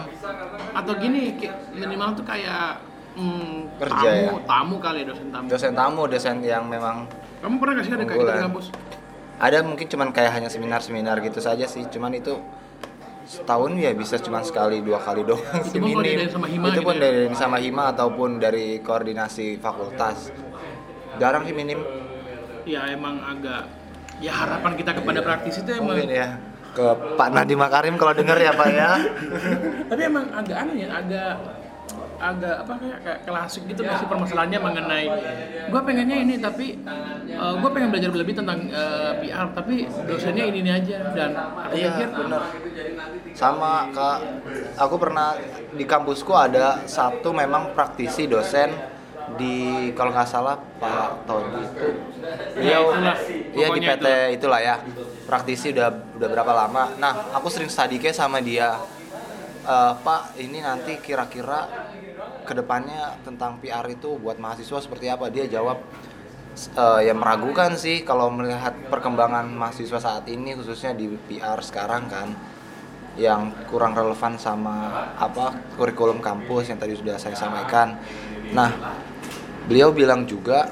[0.71, 1.35] Atau gini,
[1.73, 2.79] minimal tuh kayak
[3.13, 4.31] hmm, Kerja tamu, ya?
[4.47, 5.45] tamu kali ya, dosen tamu.
[5.45, 7.03] dosen tamu, dosen yang memang
[7.43, 8.65] Kamu pernah nggak sih ada kayak gitu di kampus?
[9.41, 11.81] Ada mungkin cuman kayak hanya seminar-seminar gitu saja sih.
[11.89, 12.37] Cuman itu
[13.25, 16.73] setahun ya bisa cuman sekali dua kali doang Itu sih pun diadain sama Hima Itu
[16.75, 17.01] gitu pun ya?
[17.01, 20.29] dari sama Hima ataupun dari koordinasi fakultas.
[21.17, 21.81] Jarang sih minim.
[22.69, 23.65] Ya emang agak
[24.21, 26.37] ya harapan kita kepada praktisi itu emang Mungkin ya
[26.71, 26.85] ke
[27.19, 28.91] Pak Nadiem Makarim kalau denger ya Pak ya.
[29.89, 31.33] tapi emang agak aneh ya agak
[32.21, 35.05] agak apa kayak, kayak klasik gitu masih permasalahannya mengenai
[35.67, 36.79] gue pengennya ini tapi
[37.41, 40.97] gue pengen belajar lebih tentang eh, PR tapi dosennya ini ini aja.
[41.11, 42.41] Dan aku Iya, pikir bener.
[43.33, 44.17] Sama kak,
[44.77, 45.35] aku pernah
[45.73, 48.69] di kampusku ada satu memang praktisi dosen
[49.39, 51.87] di kalau nggak salah Pak Tony itu.
[52.61, 53.17] Ya, beliau itulah.
[53.55, 54.05] iya di PT
[54.37, 54.59] itulah.
[54.61, 54.75] ya.
[55.25, 56.83] Praktisi udah udah berapa lama.
[56.99, 58.75] Nah aku sering study case sama dia
[59.61, 61.69] "Eh, Pak ini nanti kira-kira
[62.41, 65.77] ke depannya tentang PR itu buat mahasiswa seperti apa dia jawab
[66.73, 72.33] eh, ya meragukan sih kalau melihat perkembangan mahasiswa saat ini khususnya di PR sekarang kan
[73.19, 77.99] yang kurang relevan sama apa kurikulum kampus yang tadi sudah saya sampaikan.
[78.55, 78.71] Nah,
[79.67, 80.71] beliau bilang juga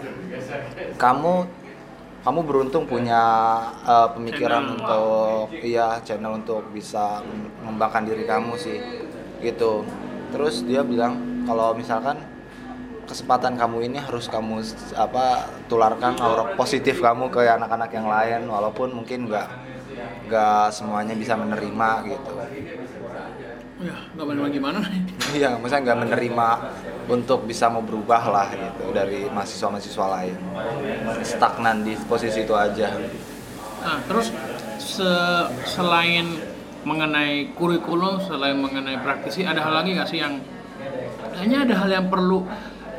[0.96, 1.59] kamu
[2.20, 3.24] kamu beruntung punya
[3.88, 4.76] eh, pemikiran Channel.
[4.76, 7.24] untuk iya channel untuk bisa
[7.64, 8.80] mengembangkan diri kamu sih
[9.40, 9.88] gitu.
[10.30, 12.20] Terus dia bilang kalau misalkan
[13.10, 14.62] kesempatan kamu ini harus kamu
[14.94, 19.50] apa tularkan aura positif kamu ke anak-anak yang lain walaupun mungkin nggak
[20.30, 22.32] nggak semuanya bisa menerima gitu
[23.80, 24.80] ya nggak boleh gimana
[25.38, 26.48] iya maksudnya nggak menerima
[27.10, 30.38] untuk bisa mau berubah lah gitu dari mahasiswa-mahasiswa lain.
[31.26, 32.94] Stagnan di posisi itu aja.
[33.82, 34.30] Nah terus
[34.78, 36.38] se- selain
[36.86, 40.40] mengenai kurikulum selain mengenai praktisi ada hal lagi nggak sih yang
[41.36, 42.48] kayaknya ada hal yang perlu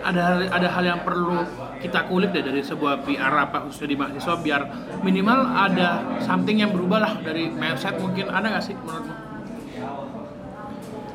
[0.05, 1.41] ada hal, ada hal yang perlu
[1.81, 4.63] kita kulik deh dari sebuah PR apa khususnya di mahasiswa biar
[5.01, 8.29] minimal ada something yang berubah lah dari mindset mungkin.
[8.29, 9.30] Ada nggak sih menurutmu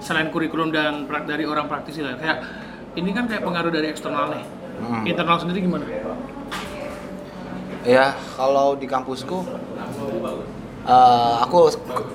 [0.06, 2.14] selain kurikulum dan prak- dari orang praktisi lah.
[2.22, 2.46] Kayak
[2.94, 4.46] ini kan kayak pengaruh dari eksternal nih.
[4.76, 5.08] Hmm.
[5.08, 5.88] internal sendiri gimana?
[7.88, 9.48] Ya kalau di kampusku
[10.84, 11.72] eh, aku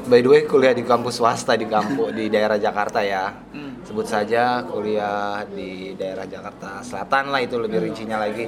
[0.06, 3.32] by the way kuliah di kampus swasta di kampus di daerah Jakarta ya.
[3.50, 3.80] Hmm.
[3.80, 8.44] sebut saja kuliah di daerah Jakarta Selatan lah itu lebih rincinya lagi.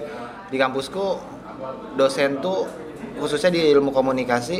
[0.52, 1.16] Di kampusku
[1.96, 2.68] dosen tuh
[3.16, 4.58] khususnya di ilmu komunikasi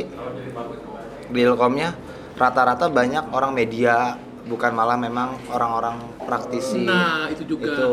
[1.29, 1.93] di ilkomnya
[2.33, 6.83] rata-rata banyak orang media bukan malah memang orang-orang praktisi.
[6.83, 7.71] Nah, itu juga.
[7.71, 7.91] itu.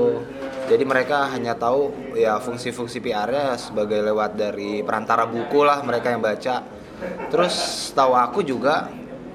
[0.70, 6.22] Jadi mereka hanya tahu ya fungsi-fungsi PR-nya sebagai lewat dari perantara buku lah mereka yang
[6.22, 6.62] baca.
[7.32, 7.54] Terus
[7.96, 8.90] tahu aku juga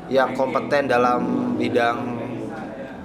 [0.07, 2.13] yang kompeten dalam bidang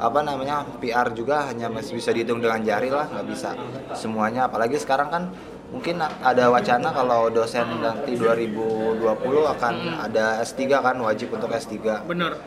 [0.01, 3.53] apa namanya PR juga hanya masih bisa dihitung dengan jari lah nggak bisa
[3.93, 4.49] semuanya.
[4.49, 5.23] Apalagi sekarang kan
[5.71, 9.07] mungkin ada wacana kalau dosen nanti 2020
[9.55, 12.39] akan ada S3 kan wajib untuk S3 bener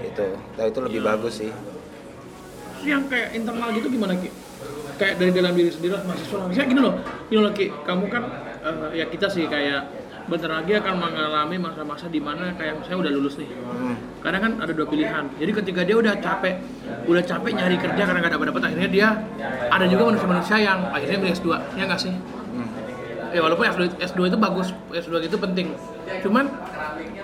[0.00, 1.52] itu nah, itu lebih bagus sih
[2.86, 4.30] yang kayak internal gitu gimana Ki?
[4.98, 6.38] Kayak dari dalam diri sendiri lah mahasiswa.
[6.46, 6.94] Misalnya gini loh,
[7.30, 8.22] gini loh Ki, kamu kan
[8.62, 9.82] eh, ya kita sih kayak
[10.28, 13.48] bentar lagi akan mengalami masa-masa di mana kayak saya udah lulus nih.
[13.48, 13.96] Hmm.
[14.20, 15.24] Kadang kan ada dua pilihan.
[15.40, 16.60] Jadi ketika dia udah capek,
[17.08, 19.08] udah capek nyari kerja karena nggak dapat dapat, akhirnya dia
[19.72, 21.48] ada juga manusia-manusia yang akhirnya milih S2,
[21.80, 22.12] ya nggak sih?
[23.28, 25.76] Ya walaupun S2, S2 itu bagus, S2 itu penting.
[26.20, 26.48] Cuman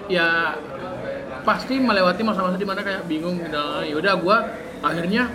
[0.06, 0.54] ya
[1.42, 3.64] pasti melewati masa-masa di mana kayak bingung gitu.
[3.82, 4.36] Ya udah gua
[4.80, 5.28] akhirnya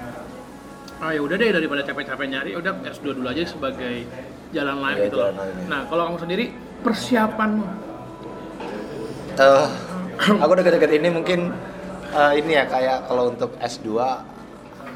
[1.00, 4.04] ah ya udah deh daripada capek-capek nyari udah S2 dulu aja sebagai
[4.52, 5.32] jalan lain Iya, gitu loh.
[5.32, 5.66] jalan lain, ya.
[5.72, 6.46] Nah, kalau kamu sendiri
[6.82, 7.66] persiapanmu
[9.40, 9.68] Eh,
[10.36, 11.40] aku deket-deket ini mungkin
[12.12, 13.88] eh, ini ya kayak kalau untuk S2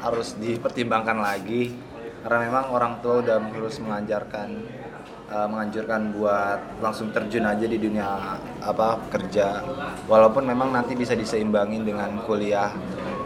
[0.04, 1.72] harus dipertimbangkan lagi
[2.20, 4.48] karena memang orang tua udah harus mengajarkan
[5.34, 9.66] eh, menganjurkan buat langsung terjun aja di dunia apa kerja
[10.06, 12.70] walaupun memang nanti bisa diseimbangin dengan kuliah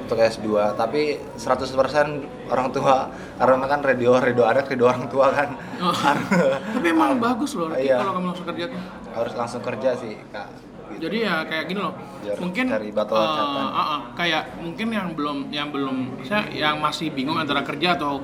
[0.03, 1.68] untuk S2 tapi 100%
[2.49, 5.94] orang tua karena kan radio radio anak radio orang tua kan Oh.
[6.75, 8.03] Tapi emang bagus loh Iya.
[8.03, 8.81] kalau kamu langsung kerja tuh.
[9.14, 11.07] harus langsung kerja sih kak gitu.
[11.07, 11.94] Jadi ya kayak gini loh.
[12.18, 13.62] Biar mungkin cari batu loncatan.
[13.62, 18.18] ah, ah, kayak mungkin yang belum yang belum saya yang masih bingung antara kerja atau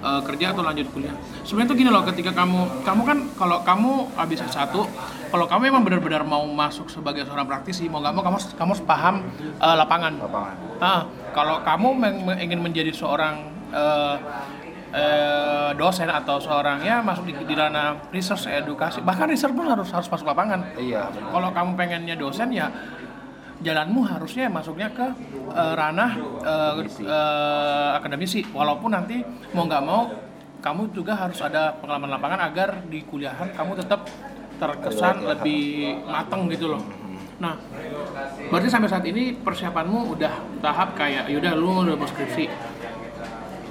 [0.00, 1.14] eh, kerja atau lanjut kuliah.
[1.44, 4.74] Sebenarnya tuh gini loh, ketika kamu kamu kan kalau kamu habis S1,
[5.30, 8.84] kalau kamu emang benar-benar mau masuk sebagai seorang praktisi, mau nggak mau kamu kamu harus
[8.84, 10.12] paham eh, lapangan.
[10.18, 11.04] lapangan Ah,
[11.36, 11.88] kalau kamu
[12.40, 14.16] ingin menjadi seorang eh,
[15.78, 20.10] dosen atau seorang ya masuk di, di ranah research edukasi, bahkan research pun harus harus
[20.10, 20.66] masuk lapangan.
[20.74, 22.66] iya Kalau kamu pengennya dosen ya
[23.60, 25.06] jalanmu harusnya masuknya ke
[25.52, 26.12] eh, ranah
[26.44, 26.72] eh,
[27.04, 29.20] eh, akademisi, walaupun nanti
[29.52, 30.08] mau nggak mau
[30.60, 34.04] kamu juga harus ada pengalaman lapangan agar di kuliahan kamu tetap
[34.60, 36.84] terkesan lebih matang gitu loh.
[37.40, 37.56] Nah,
[38.52, 42.44] berarti sampai saat ini persiapanmu udah tahap kayak yaudah lu udah mau skripsi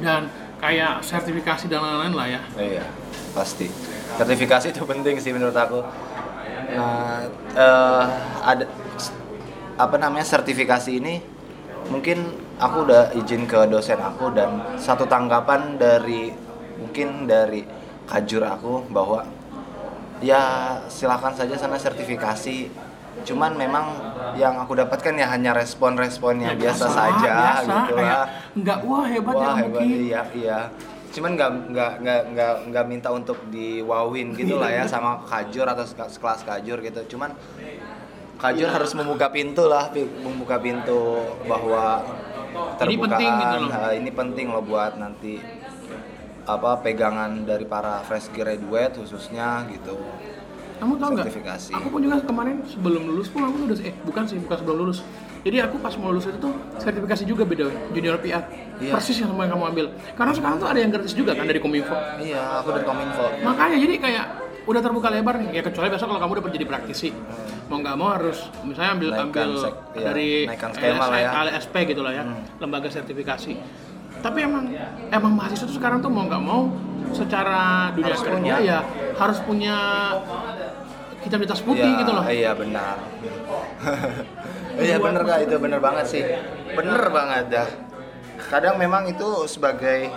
[0.02, 0.26] dan
[0.58, 2.42] kayak sertifikasi dan lain-lain lah ya.
[2.58, 2.86] Iya,
[3.38, 3.70] pasti.
[4.18, 5.86] Sertifikasi itu penting sih menurut aku.
[6.74, 8.06] Nah, eh,
[8.42, 8.66] ada
[9.80, 11.24] apa namanya sertifikasi ini
[11.88, 12.20] mungkin
[12.60, 16.36] aku udah izin ke dosen aku dan satu tanggapan dari
[16.76, 17.64] mungkin dari
[18.04, 19.24] kajur aku bahwa
[20.20, 22.68] ya silakan saja sana sertifikasi
[23.24, 23.86] cuman memang
[24.36, 28.24] yang aku dapatkan ya hanya respon-respon yang Ya, biasa, lah, saja biasa, gitu lah
[28.56, 29.96] nggak wah hebat ya Wah kamu, hebat Ki.
[30.08, 30.60] iya iya.
[31.10, 35.82] Cuman nggak nggak nggak nggak nggak minta untuk diwawin gitu lah ya sama kajur atau
[35.84, 37.02] sekelas kajur gitu.
[37.18, 37.34] Cuman
[38.40, 38.74] kajur Iya.
[38.74, 39.92] harus membuka pintu lah,
[40.24, 42.02] membuka pintu bahwa
[42.80, 43.70] Ini penting gitu loh.
[43.70, 45.38] nah, ini penting loh buat nanti
[46.50, 50.00] apa pegangan dari para fresh graduate khususnya gitu.
[50.80, 51.28] Kamu tau nggak?
[51.76, 55.04] Aku pun juga kemarin sebelum lulus pun aku udah eh bukan sih bukan sebelum lulus.
[55.44, 58.44] Jadi aku pas mau lulus itu tuh sertifikasi juga beda junior PR.
[58.80, 58.96] Iya.
[58.96, 59.86] Persis yang sama yang kamu ambil.
[60.16, 61.96] Karena sekarang tuh ada yang gratis juga kan dari Kominfo.
[62.24, 63.26] Iya, aku dari Kominfo.
[63.44, 64.26] Makanya jadi kayak
[64.66, 65.60] udah terbuka lebar nih.
[65.60, 67.10] Ya kecuali besok kalau kamu udah jadi praktisi.
[67.70, 71.30] Mau nggak mau harus misalnya ambil Naikkan ambil sek- iya, dari skema lah ya.
[71.48, 72.24] LSP gitu lah ya,
[72.58, 73.52] lembaga sertifikasi.
[74.20, 74.66] Tapi emang
[75.08, 76.68] emang mahasiswa tuh sekarang tuh mau nggak mau
[77.10, 78.56] secara dunia Harus kerja punya.
[78.60, 78.80] ya
[79.16, 79.76] harus punya
[81.20, 82.24] hitam di putih Iya, gitu loh.
[82.26, 82.96] Iya benar.
[84.80, 86.24] Iya bener kak itu bener banget sih.
[86.72, 87.70] Bener banget dah.
[88.48, 90.08] Kadang memang itu sebagai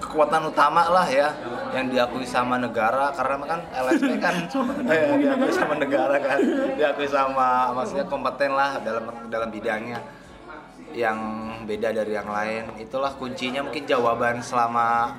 [0.00, 1.32] kekuatan utama lah ya
[1.72, 4.34] yang diakui sama negara karena kan LSP kan
[4.92, 6.38] eh, diakui sama negara kan
[6.76, 10.00] diakui sama maksudnya kompeten lah dalam dalam bidangnya.
[10.96, 11.18] Yang
[11.68, 15.12] beda dari yang lain itulah kuncinya mungkin jawaban selama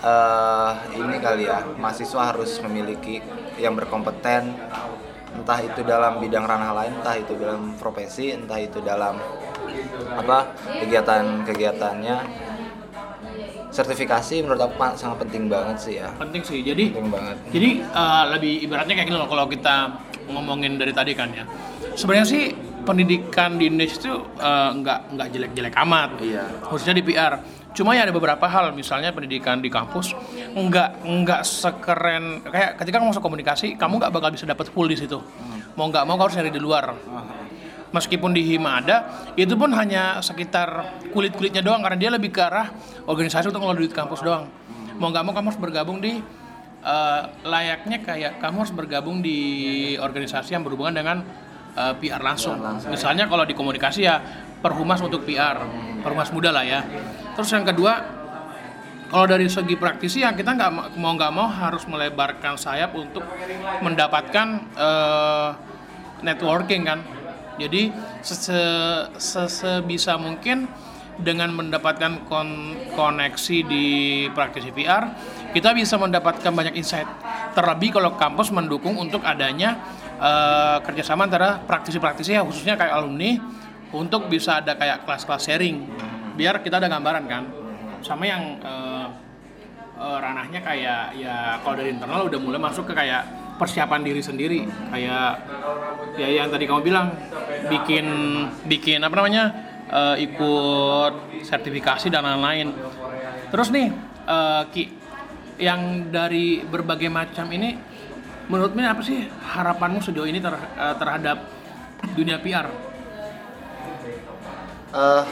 [0.00, 3.20] eh, ini kali ya mahasiswa harus memiliki
[3.60, 4.56] yang berkompeten
[5.32, 9.16] entah itu dalam bidang ranah lain entah itu dalam profesi entah itu dalam
[10.12, 10.52] apa
[10.84, 12.16] kegiatan kegiatannya
[13.72, 16.60] sertifikasi menurut aku sangat penting banget sih ya Penting sih.
[16.60, 19.76] Jadi penting banget Jadi eh, lebih ibaratnya kayak gini loh kalau kita
[20.28, 21.44] ngomongin dari tadi kan ya.
[21.96, 22.44] Sebenarnya sih
[22.84, 26.10] pendidikan di Indonesia itu eh, nggak nggak jelek-jelek amat.
[26.20, 26.44] Iya.
[26.68, 27.40] Khususnya di PR.
[27.72, 30.12] Cuma ya ada beberapa hal, misalnya pendidikan di kampus
[30.52, 35.00] nggak nggak sekeren kayak ketika kamu masuk komunikasi, kamu nggak bakal bisa dapat full di
[35.00, 35.16] situ.
[35.72, 36.92] Mau nggak mau kamu harus nyari di luar.
[37.92, 42.72] Meskipun di Hima ada, itu pun hanya sekitar kulit-kulitnya doang karena dia lebih ke arah
[43.04, 44.48] organisasi untuk ngelola duit kampus doang.
[44.96, 46.16] Mau nggak mau kamu harus bergabung di
[46.82, 49.38] eh, layaknya kayak kamu harus bergabung di
[50.00, 51.20] organisasi yang berhubungan dengan
[51.76, 52.56] eh, PR langsung.
[52.88, 54.24] Misalnya kalau di komunikasi ya
[54.64, 55.60] perhumas untuk PR,
[56.00, 56.80] perhumas muda lah ya.
[57.36, 57.92] Terus yang kedua
[59.12, 63.20] kalau dari segi praktisi ya kita nggak ma- mau nggak mau harus melebarkan sayap untuk
[63.84, 64.46] mendapatkan
[64.80, 65.48] eh,
[66.24, 67.00] networking kan.
[67.62, 67.94] Jadi
[69.18, 70.66] sebisa mungkin
[71.22, 73.86] dengan mendapatkan kon- koneksi di
[74.32, 75.12] praktisi PR,
[75.54, 77.06] kita bisa mendapatkan banyak insight.
[77.52, 79.78] Terlebih kalau kampus mendukung untuk adanya
[80.18, 83.38] eh, kerjasama antara praktisi-praktisi ya khususnya kayak alumni
[83.92, 85.84] untuk bisa ada kayak kelas-kelas sharing,
[86.34, 87.44] biar kita ada gambaran kan.
[88.00, 89.06] Sama yang eh,
[90.00, 94.60] eh, ranahnya kayak ya kalau dari internal udah mulai masuk ke kayak persiapan diri sendiri
[94.90, 95.38] kayak
[96.18, 97.14] ya yang tadi kamu bilang
[97.64, 98.06] bikin
[98.64, 99.44] bikin apa namanya
[99.86, 102.72] eh, ikut sertifikasi dan lain-lain
[103.48, 103.88] terus nih
[104.24, 104.84] eh, Ki
[105.58, 107.76] yang dari berbagai macam ini
[108.44, 111.38] menurutmu apa sih harapanmu sejauh ini ter- eh, terhadap
[112.12, 112.66] dunia PR
[114.92, 115.24] Eh,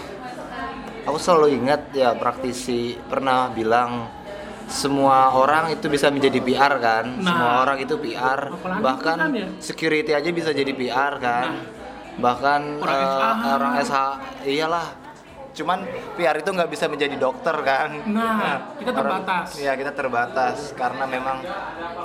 [1.02, 4.08] aku selalu ingat ya praktisi pernah bilang
[4.64, 7.26] semua orang itu bisa menjadi PR kan Nah.
[7.26, 8.40] semua orang itu PR
[8.80, 9.48] bahkan kan ya.
[9.58, 11.79] security aja bisa jadi PR kan Nah.
[12.20, 13.24] Bahkan Orang eh, SH.
[13.50, 13.96] orang SH
[14.46, 14.86] iyalah
[15.50, 15.82] cuman
[16.14, 19.48] PR itu nggak bisa menjadi dokter kan Nah, kita Orang- terbatas.
[19.58, 21.42] Iya kita terbatas karena memang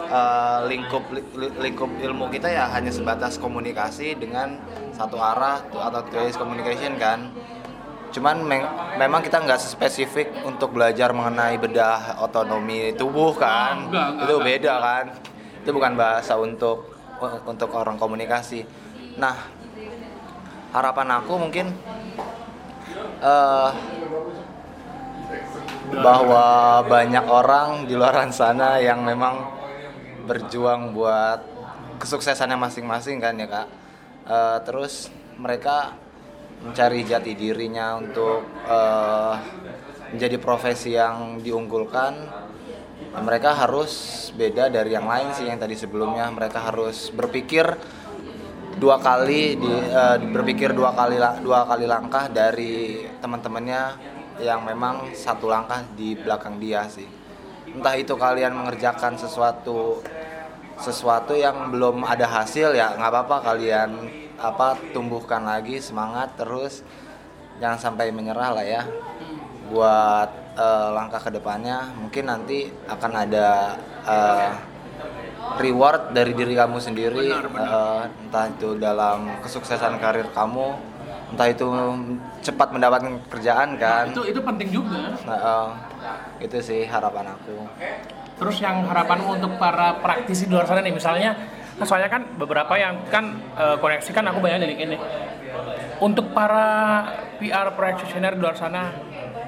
[0.07, 4.57] eh, lingkup li- li- lingkup ilmu kita ya hanya sebatas komunikasi dengan
[4.91, 7.29] satu arah atau two-ways communication kan.
[8.09, 13.85] Cuman meng- memang kita nggak spesifik untuk belajar mengenai bedah otonomi tubuh kan.
[13.85, 14.47] Enggak, enggak, itu enggak.
[14.47, 15.05] beda kan.
[15.61, 16.97] Itu bukan bahasa untuk
[17.45, 18.65] untuk orang komunikasi.
[19.15, 19.35] Nah
[20.75, 21.71] harapan aku mungkin
[23.23, 23.71] eh
[25.95, 29.47] bahwa banyak orang di luar sana yang memang
[30.27, 31.39] berjuang buat
[32.01, 33.67] kesuksesannya masing-masing kan ya kak.
[34.25, 35.95] Eh, terus mereka
[36.65, 39.33] mencari jati dirinya untuk eh,
[40.11, 42.43] menjadi profesi yang diunggulkan.
[43.15, 46.27] Mereka harus beda dari yang lain sih yang tadi sebelumnya.
[46.35, 47.63] Mereka harus berpikir
[48.75, 53.81] dua kali di eh, berpikir dua kali dua kali langkah dari teman-temannya
[54.43, 57.07] yang memang satu langkah di belakang dia sih.
[57.71, 60.03] Entah itu kalian mengerjakan sesuatu
[60.75, 66.83] sesuatu yang belum ada hasil ya nggak apa-apa kalian apa tumbuhkan lagi semangat terus.
[67.55, 68.83] Jangan sampai menyerah lah ya
[69.71, 74.74] buat eh, langkah ke depannya mungkin nanti akan ada eh,
[75.57, 77.67] reward dari diri kamu sendiri Benar, benar.
[77.69, 80.75] eh, entah itu dalam kesuksesan karir kamu
[81.25, 81.67] entah itu
[82.45, 85.17] cepat mendapatkan kerjaan kan Itu itu penting juga.
[85.25, 85.69] Nah, eh,
[86.45, 87.65] itu sih harapan aku
[88.35, 91.31] Terus yang harapanmu untuk para praktisi di luar sana nih, misalnya,
[91.79, 94.97] nah soalnya kan beberapa yang kan eh, koneksi kan aku banyak dari ini.
[96.03, 97.07] Untuk para
[97.39, 98.91] PR practitioner di luar sana,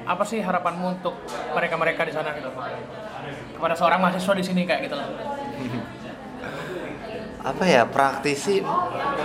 [0.08, 1.20] apa sih harapanmu untuk
[1.52, 2.48] mereka-mereka di sana gitu?
[3.58, 5.10] Kepada seorang mahasiswa di sini kayak gitu lah.
[7.48, 8.60] apa ya praktisi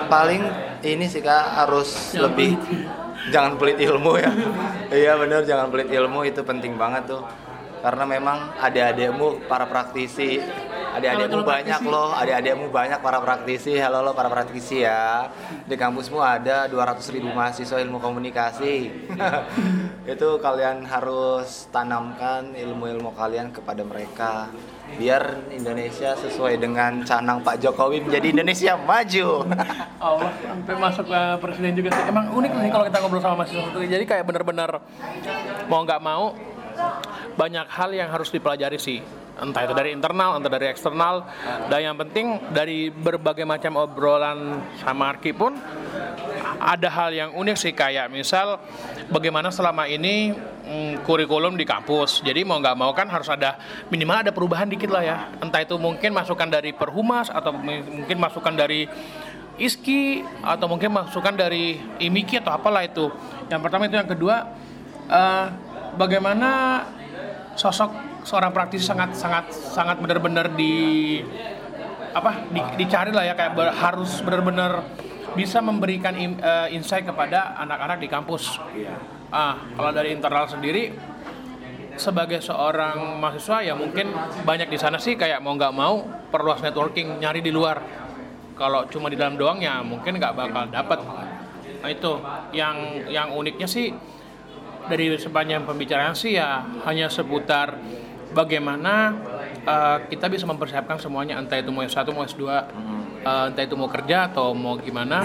[0.07, 0.47] paling
[0.87, 2.55] ini sih kak harus Jangan lebih
[3.35, 4.31] jangan pelit ilmu ya.
[4.95, 7.27] Iya bener jangan pelit ilmu itu penting banget tuh.
[7.83, 10.39] Karena memang adik-adikmu para praktisi
[10.93, 15.33] adik-adikmu banyak praktisi- loh adik-adikmu banyak para praktisi halo lo para praktisi ya
[15.65, 18.93] di kampusmu ada 200.000 ribu mahasiswa ilmu komunikasi
[20.13, 24.53] itu kalian harus tanamkan ilmu-ilmu kalian kepada mereka
[25.01, 29.49] biar Indonesia sesuai dengan canang Pak Jokowi menjadi Indonesia maju
[29.97, 32.05] Allah sampai masuk ke presiden juga sih.
[32.13, 33.79] Emang unik nih kalau kita ngobrol sama mahasiswa satu.
[33.81, 34.71] Jadi kayak bener-bener
[35.71, 36.37] mau nggak mau
[37.41, 39.01] banyak hal yang harus dipelajari sih.
[39.41, 41.25] Entah itu dari internal, entah dari eksternal.
[41.73, 45.57] Dan yang penting dari berbagai macam obrolan sama Arki pun
[46.63, 48.63] ada hal yang unik sih kayak misal
[49.11, 50.31] bagaimana selama ini
[50.63, 52.23] mm, kurikulum di kampus.
[52.23, 53.59] Jadi mau nggak mau kan harus ada
[53.91, 55.17] minimal ada perubahan dikit lah ya.
[55.41, 58.87] Entah itu mungkin masukan dari perhumas atau mungkin masukan dari
[59.59, 63.11] ISKI atau mungkin masukan dari IMIKI atau apalah itu.
[63.51, 64.37] Yang pertama itu yang kedua
[65.11, 65.47] eh,
[65.99, 66.51] bagaimana
[67.59, 71.19] sosok seorang praktisi sangat sangat sangat benar-benar di
[72.13, 74.85] apa di, dicari lah ya kayak ber- harus benar-benar
[75.33, 78.61] bisa memberikan im- eh, insight kepada anak-anak di kampus.
[79.33, 80.93] Ah, kalau dari internal sendiri
[81.97, 84.13] sebagai seorang mahasiswa ya mungkin
[84.45, 87.81] banyak di sana sih kayak mau nggak mau perluas networking nyari di luar.
[88.53, 91.01] Kalau cuma di dalam doang ya mungkin nggak bakal dapat.
[91.81, 92.13] Nah itu
[92.53, 93.89] yang yang uniknya sih
[94.85, 97.81] dari sepanjang pembicaraan sih ya hanya seputar
[98.33, 99.15] bagaimana
[99.65, 103.89] uh, kita bisa mempersiapkan semuanya entah itu mau S1 mau S2 uh, entah itu mau
[103.89, 105.25] kerja atau mau gimana.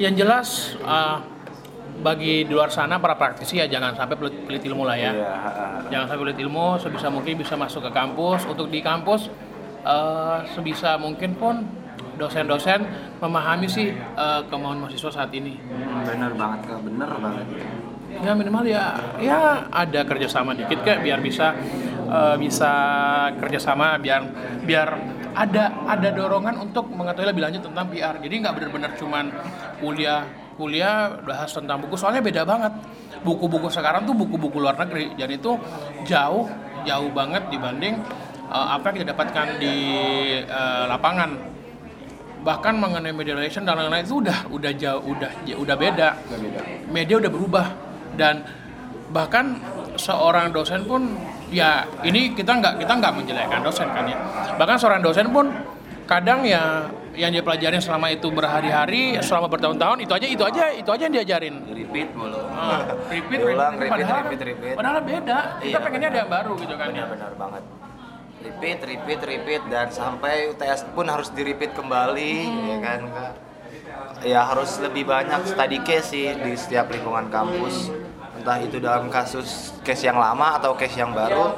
[0.00, 0.48] Yang jelas
[0.82, 1.22] uh,
[2.02, 5.12] bagi di luar sana para praktisi ya jangan sampai pelit, pelit ilmu lah ya.
[5.14, 5.34] Iya,
[5.94, 8.42] jangan sampai pelit ilmu sebisa mungkin bisa masuk ke kampus.
[8.50, 9.30] Untuk di kampus
[9.86, 11.62] uh, sebisa mungkin pun
[12.18, 12.82] dosen-dosen
[13.22, 15.54] memahami sih uh, kemauan mahasiswa saat ini.
[16.02, 17.46] Bener banget bener banget
[18.22, 18.84] ya minimal ya
[19.18, 21.56] ya ada kerjasama dikit kayak biar bisa
[22.06, 22.72] eh, bisa
[23.40, 24.22] kerjasama biar
[24.62, 24.88] biar
[25.34, 29.34] ada ada dorongan untuk mengetahui lebih lanjut tentang PR jadi nggak benar-benar cuman
[29.82, 31.98] kuliah kuliah bahas tentang buku.
[31.98, 32.72] Soalnya beda banget.
[33.26, 35.12] Buku-buku sekarang tuh buku-buku luar negeri.
[35.18, 35.58] Dan itu
[36.06, 36.46] jauh
[36.84, 37.98] jauh banget dibanding
[38.48, 39.76] eh, apa yang kita dapatkan di
[40.40, 41.30] eh, lapangan.
[42.44, 46.08] Bahkan mengenai media relation dan lain-lain itu udah udah jauh udah udah beda.
[46.92, 47.66] Media udah berubah
[48.14, 48.44] dan
[49.10, 49.58] bahkan
[49.94, 51.14] seorang dosen pun
[51.54, 54.18] ya ini kita nggak kita nggak menjelekkan dosen kan ya.
[54.58, 55.50] Bahkan seorang dosen pun
[56.04, 60.90] kadang ya yang dia pelajarin selama itu berhari-hari selama bertahun-tahun itu aja itu aja itu
[60.90, 61.54] aja yang diajarin.
[61.70, 62.42] Repeat mulu.
[62.50, 64.74] Ah, repeat, Diulang, repeat, repeat, padahal, repeat, repeat.
[64.74, 65.38] padahal beda.
[65.62, 67.04] Kita Iya, pengennya ada yang baru gitu kan ya.
[67.06, 67.62] Benar banget.
[68.44, 72.34] Repeat repeat repeat dan sampai UTS pun harus di repeat kembali
[72.68, 73.00] ya kan
[74.20, 77.88] ya harus lebih banyak study case sih di setiap lingkungan kampus
[78.44, 81.56] entah itu dalam kasus case yang lama atau case yang baru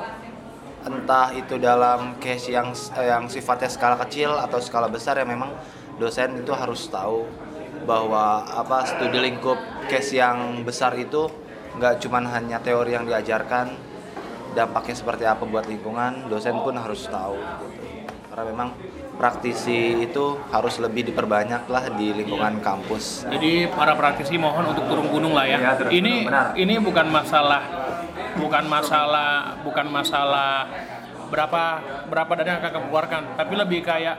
[0.86, 5.50] entah itu dalam case yang yang sifatnya skala kecil atau skala besar ya memang
[5.98, 7.26] dosen itu harus tahu
[7.90, 9.58] bahwa apa studi lingkup
[9.90, 11.26] case yang besar itu
[11.74, 13.74] nggak cuman hanya teori yang diajarkan
[14.54, 17.66] dampaknya seperti apa buat lingkungan dosen pun harus tahu gitu.
[18.30, 18.68] karena memang
[19.16, 23.24] praktisi itu harus lebih diperbanyak lah di lingkungan kampus.
[23.26, 25.58] Jadi para praktisi mohon untuk turun gunung lah ya.
[25.58, 26.52] Ya, ini benar.
[26.54, 27.62] ini bukan masalah
[28.36, 30.68] bukan masalah bukan masalah
[31.32, 31.62] berapa
[32.06, 34.16] berapa dana yang akan kamu keluarkan, tapi lebih kayak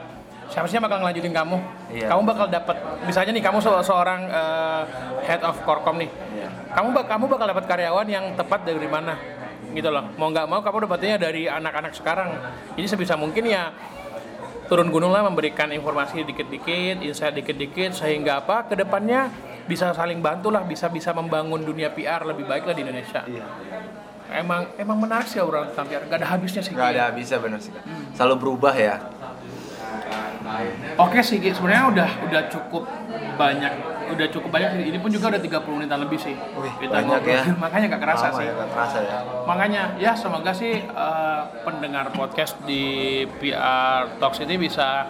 [0.50, 1.56] siapa sih yang bakal ngelanjutin kamu?
[1.88, 2.06] Iya.
[2.12, 2.76] Kamu bakal dapat
[3.06, 4.82] misalnya nih kamu se- seorang eh,
[5.24, 6.10] head of korkom nih.
[6.10, 6.48] Iya.
[6.74, 9.16] Kamu bak- kamu bakal dapat karyawan yang tepat dari mana?
[9.72, 10.04] Gitu loh.
[10.16, 12.28] Mau nggak mau kamu dapatnya dari anak-anak sekarang.
[12.76, 13.72] Jadi sebisa mungkin ya
[14.68, 19.32] turun gunung lah memberikan informasi dikit-dikit, insight dikit-dikit sehingga apa ke depannya
[19.64, 23.24] bisa saling bantu lah, bisa bisa membangun dunia PR lebih baik lah di Indonesia.
[23.24, 23.44] Iya.
[24.28, 26.76] Emang emang menarik sih orang tentang PR, gak ada habisnya sih.
[26.76, 26.80] Ki.
[26.80, 27.72] ada habisnya benar sih.
[27.72, 27.84] Kak.
[28.12, 29.00] Selalu berubah ya.
[30.98, 31.50] Oke sih, Ki.
[31.50, 32.82] sebenarnya udah udah cukup
[33.34, 33.72] banyak,
[34.10, 34.68] udah cukup banyak.
[34.74, 34.84] sih.
[34.88, 36.34] Ini pun juga udah 30 menitan lebih sih.
[36.34, 37.42] Wih, Kita banyak ya.
[37.64, 38.44] Makanya gak kerasa Lama sih.
[38.44, 39.18] ya, nggak kerasa ya.
[39.44, 42.82] Makanya ya semoga sih eh, pendengar podcast di
[43.38, 45.06] PR Talks ini bisa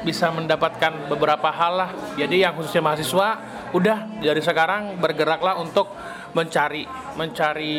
[0.00, 1.90] bisa mendapatkan beberapa hal lah.
[2.16, 3.28] Jadi yang khususnya mahasiswa
[3.70, 5.92] udah dari sekarang bergeraklah untuk
[6.32, 6.86] mencari
[7.18, 7.76] mencari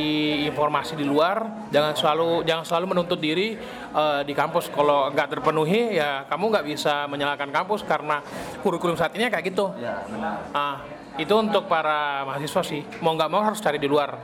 [0.47, 1.69] informasi di luar.
[1.71, 3.55] Jangan selalu jangan selalu menuntut diri
[3.95, 4.69] eh, di kampus.
[4.71, 8.19] Kalau nggak terpenuhi ya kamu nggak bisa menyalahkan kampus karena
[8.61, 9.71] kurikulum saat ini kayak gitu.
[9.79, 10.35] Ya, benar.
[10.51, 10.75] Ah,
[11.15, 12.81] itu untuk para mahasiswa sih.
[12.99, 14.15] Mau nggak mau harus cari di luar.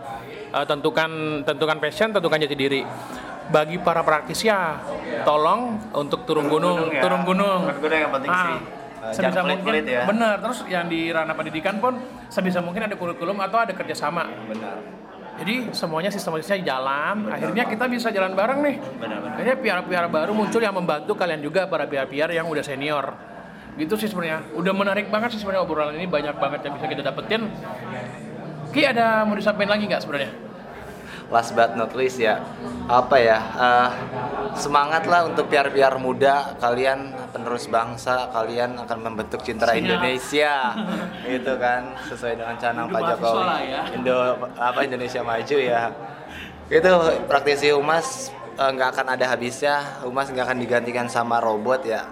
[0.51, 2.83] Eh, tentukan tentukan passion, tentukan jati diri.
[3.47, 4.75] Bagi para praktisi ya,
[5.23, 6.99] tolong untuk turun gunung, ya.
[6.99, 7.63] turun gunung.
[7.63, 8.76] Turun gunung yang penting sih.
[9.07, 10.03] Eh, sebisa mungkin, pelit-pelit ya.
[10.03, 10.35] bener.
[10.43, 11.95] Terus yang di ranah pendidikan pun
[12.27, 14.27] sebisa mungkin ada kurikulum atau ada kerjasama.
[14.51, 14.77] Benar.
[15.37, 17.29] Jadi semuanya sistematisnya jalan.
[17.29, 18.75] Akhirnya kita bisa jalan bareng nih.
[18.97, 19.35] Benar-benar.
[19.37, 23.13] Akhirnya PR-PR baru muncul yang membantu kalian juga para PR-PR yang udah senior.
[23.77, 24.41] Gitu sih sebenarnya.
[24.57, 27.45] Udah menarik banget sih sebenarnya obrolan ini banyak banget yang bisa kita dapetin.
[28.73, 30.46] Ki ada mau disampaikan lagi nggak sebenarnya?
[31.27, 32.39] Last but not least ya
[32.87, 33.89] apa ya eh,
[34.55, 39.81] semangat lah untuk piar-piar muda kalian penerus bangsa kalian akan membentuk citra Siap.
[39.83, 40.53] Indonesia.
[41.29, 43.69] Gitu kan sesuai dengan canang Pak Jokowi.
[43.69, 43.81] ya.
[43.93, 44.17] Indo
[44.57, 45.91] apa Indonesia maju ya.
[46.67, 46.91] Itu
[47.29, 50.01] praktisi humas eh, nggak akan ada habisnya.
[50.01, 52.07] Humas nggak akan digantikan sama robot ya.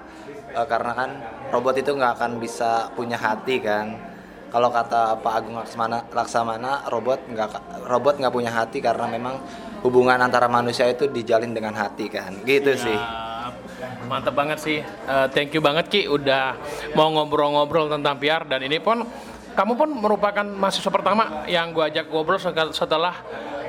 [0.53, 1.09] Eh, karena kan
[1.49, 4.14] robot itu nggak akan bisa punya hati kan
[4.55, 9.35] kalau kata Pak Agung Laksamana, Laksamana robot nggak robot nggak punya hati karena memang
[9.83, 14.07] hubungan antara manusia itu dijalin dengan hati kan gitu sih Siap.
[14.07, 14.79] Mantap banget sih.
[14.81, 16.55] Eh, thank you banget Ki udah
[16.95, 19.03] mau ngobrol-ngobrol tentang PR dan ini pun
[19.51, 22.39] kamu pun merupakan mahasiswa pertama yang gua ajak ngobrol
[22.71, 23.19] setelah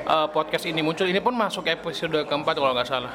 [0.06, 1.04] eh, podcast ini muncul.
[1.04, 3.12] Ini pun masuk episode keempat kalau nggak salah.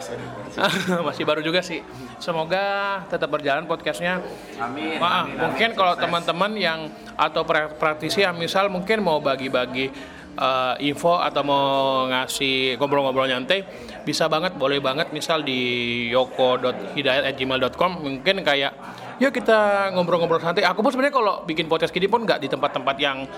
[1.08, 1.80] Masih baru juga sih.
[2.20, 4.20] Semoga tetap berjalan podcastnya.
[4.60, 5.00] Amin.
[5.00, 6.80] Maaf, mungkin kalau teman-teman yang
[7.16, 9.90] atau pra- praktisi yang misal mungkin mau bagi-bagi
[10.36, 13.64] eh, info atau mau ngasih ngobrol-ngobrol nyantai,
[14.04, 18.74] bisa banget, boleh banget misal di yoko.hidayat@gmail.com mungkin kayak
[19.22, 20.66] yuk kita ngobrol-ngobrol santai.
[20.66, 23.30] Aku pun sebenarnya kalau bikin podcast gini pun nggak di tempat-tempat yang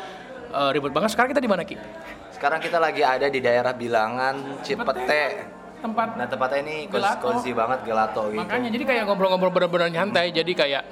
[0.53, 1.09] eh, ribet banget.
[1.17, 1.75] Sekarang kita di mana Ki?
[2.43, 5.47] sekarang kita lagi ada di daerah Bilangan Cipete
[5.79, 10.31] Tempat nah tempatnya ini cozy, cozy banget gelato gitu Makanya jadi kayak ngobrol-ngobrol benar-benar nyantai.
[10.31, 10.83] Jadi kayak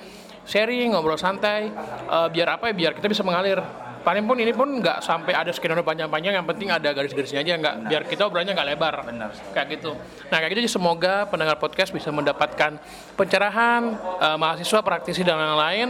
[0.44, 1.72] sharing, ngobrol santai.
[2.08, 2.74] Eh, biar apa ya?
[2.76, 3.64] Biar kita bisa mengalir.
[4.02, 6.34] Paling pun ini pun nggak sampai ada skenario panjang-panjang.
[6.42, 7.54] Yang penting ada garis-garisnya aja.
[7.58, 8.96] Nggak biar kita obrolannya nggak lebar.
[9.06, 9.30] Benar.
[9.54, 9.92] Kayak gitu.
[10.34, 12.82] Nah kayak gitu semoga pendengar podcast bisa mendapatkan
[13.14, 13.82] pencerahan
[14.20, 15.90] eh, mahasiswa, praktisi dan lain-lain.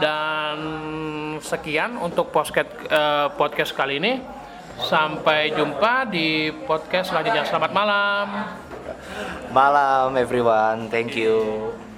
[0.00, 0.56] Dan
[1.44, 4.12] sekian untuk podcast eh, podcast kali ini.
[4.80, 7.44] Sampai jumpa di podcast selanjutnya.
[7.44, 8.26] Selamat malam.
[9.50, 11.89] malam everyone thank you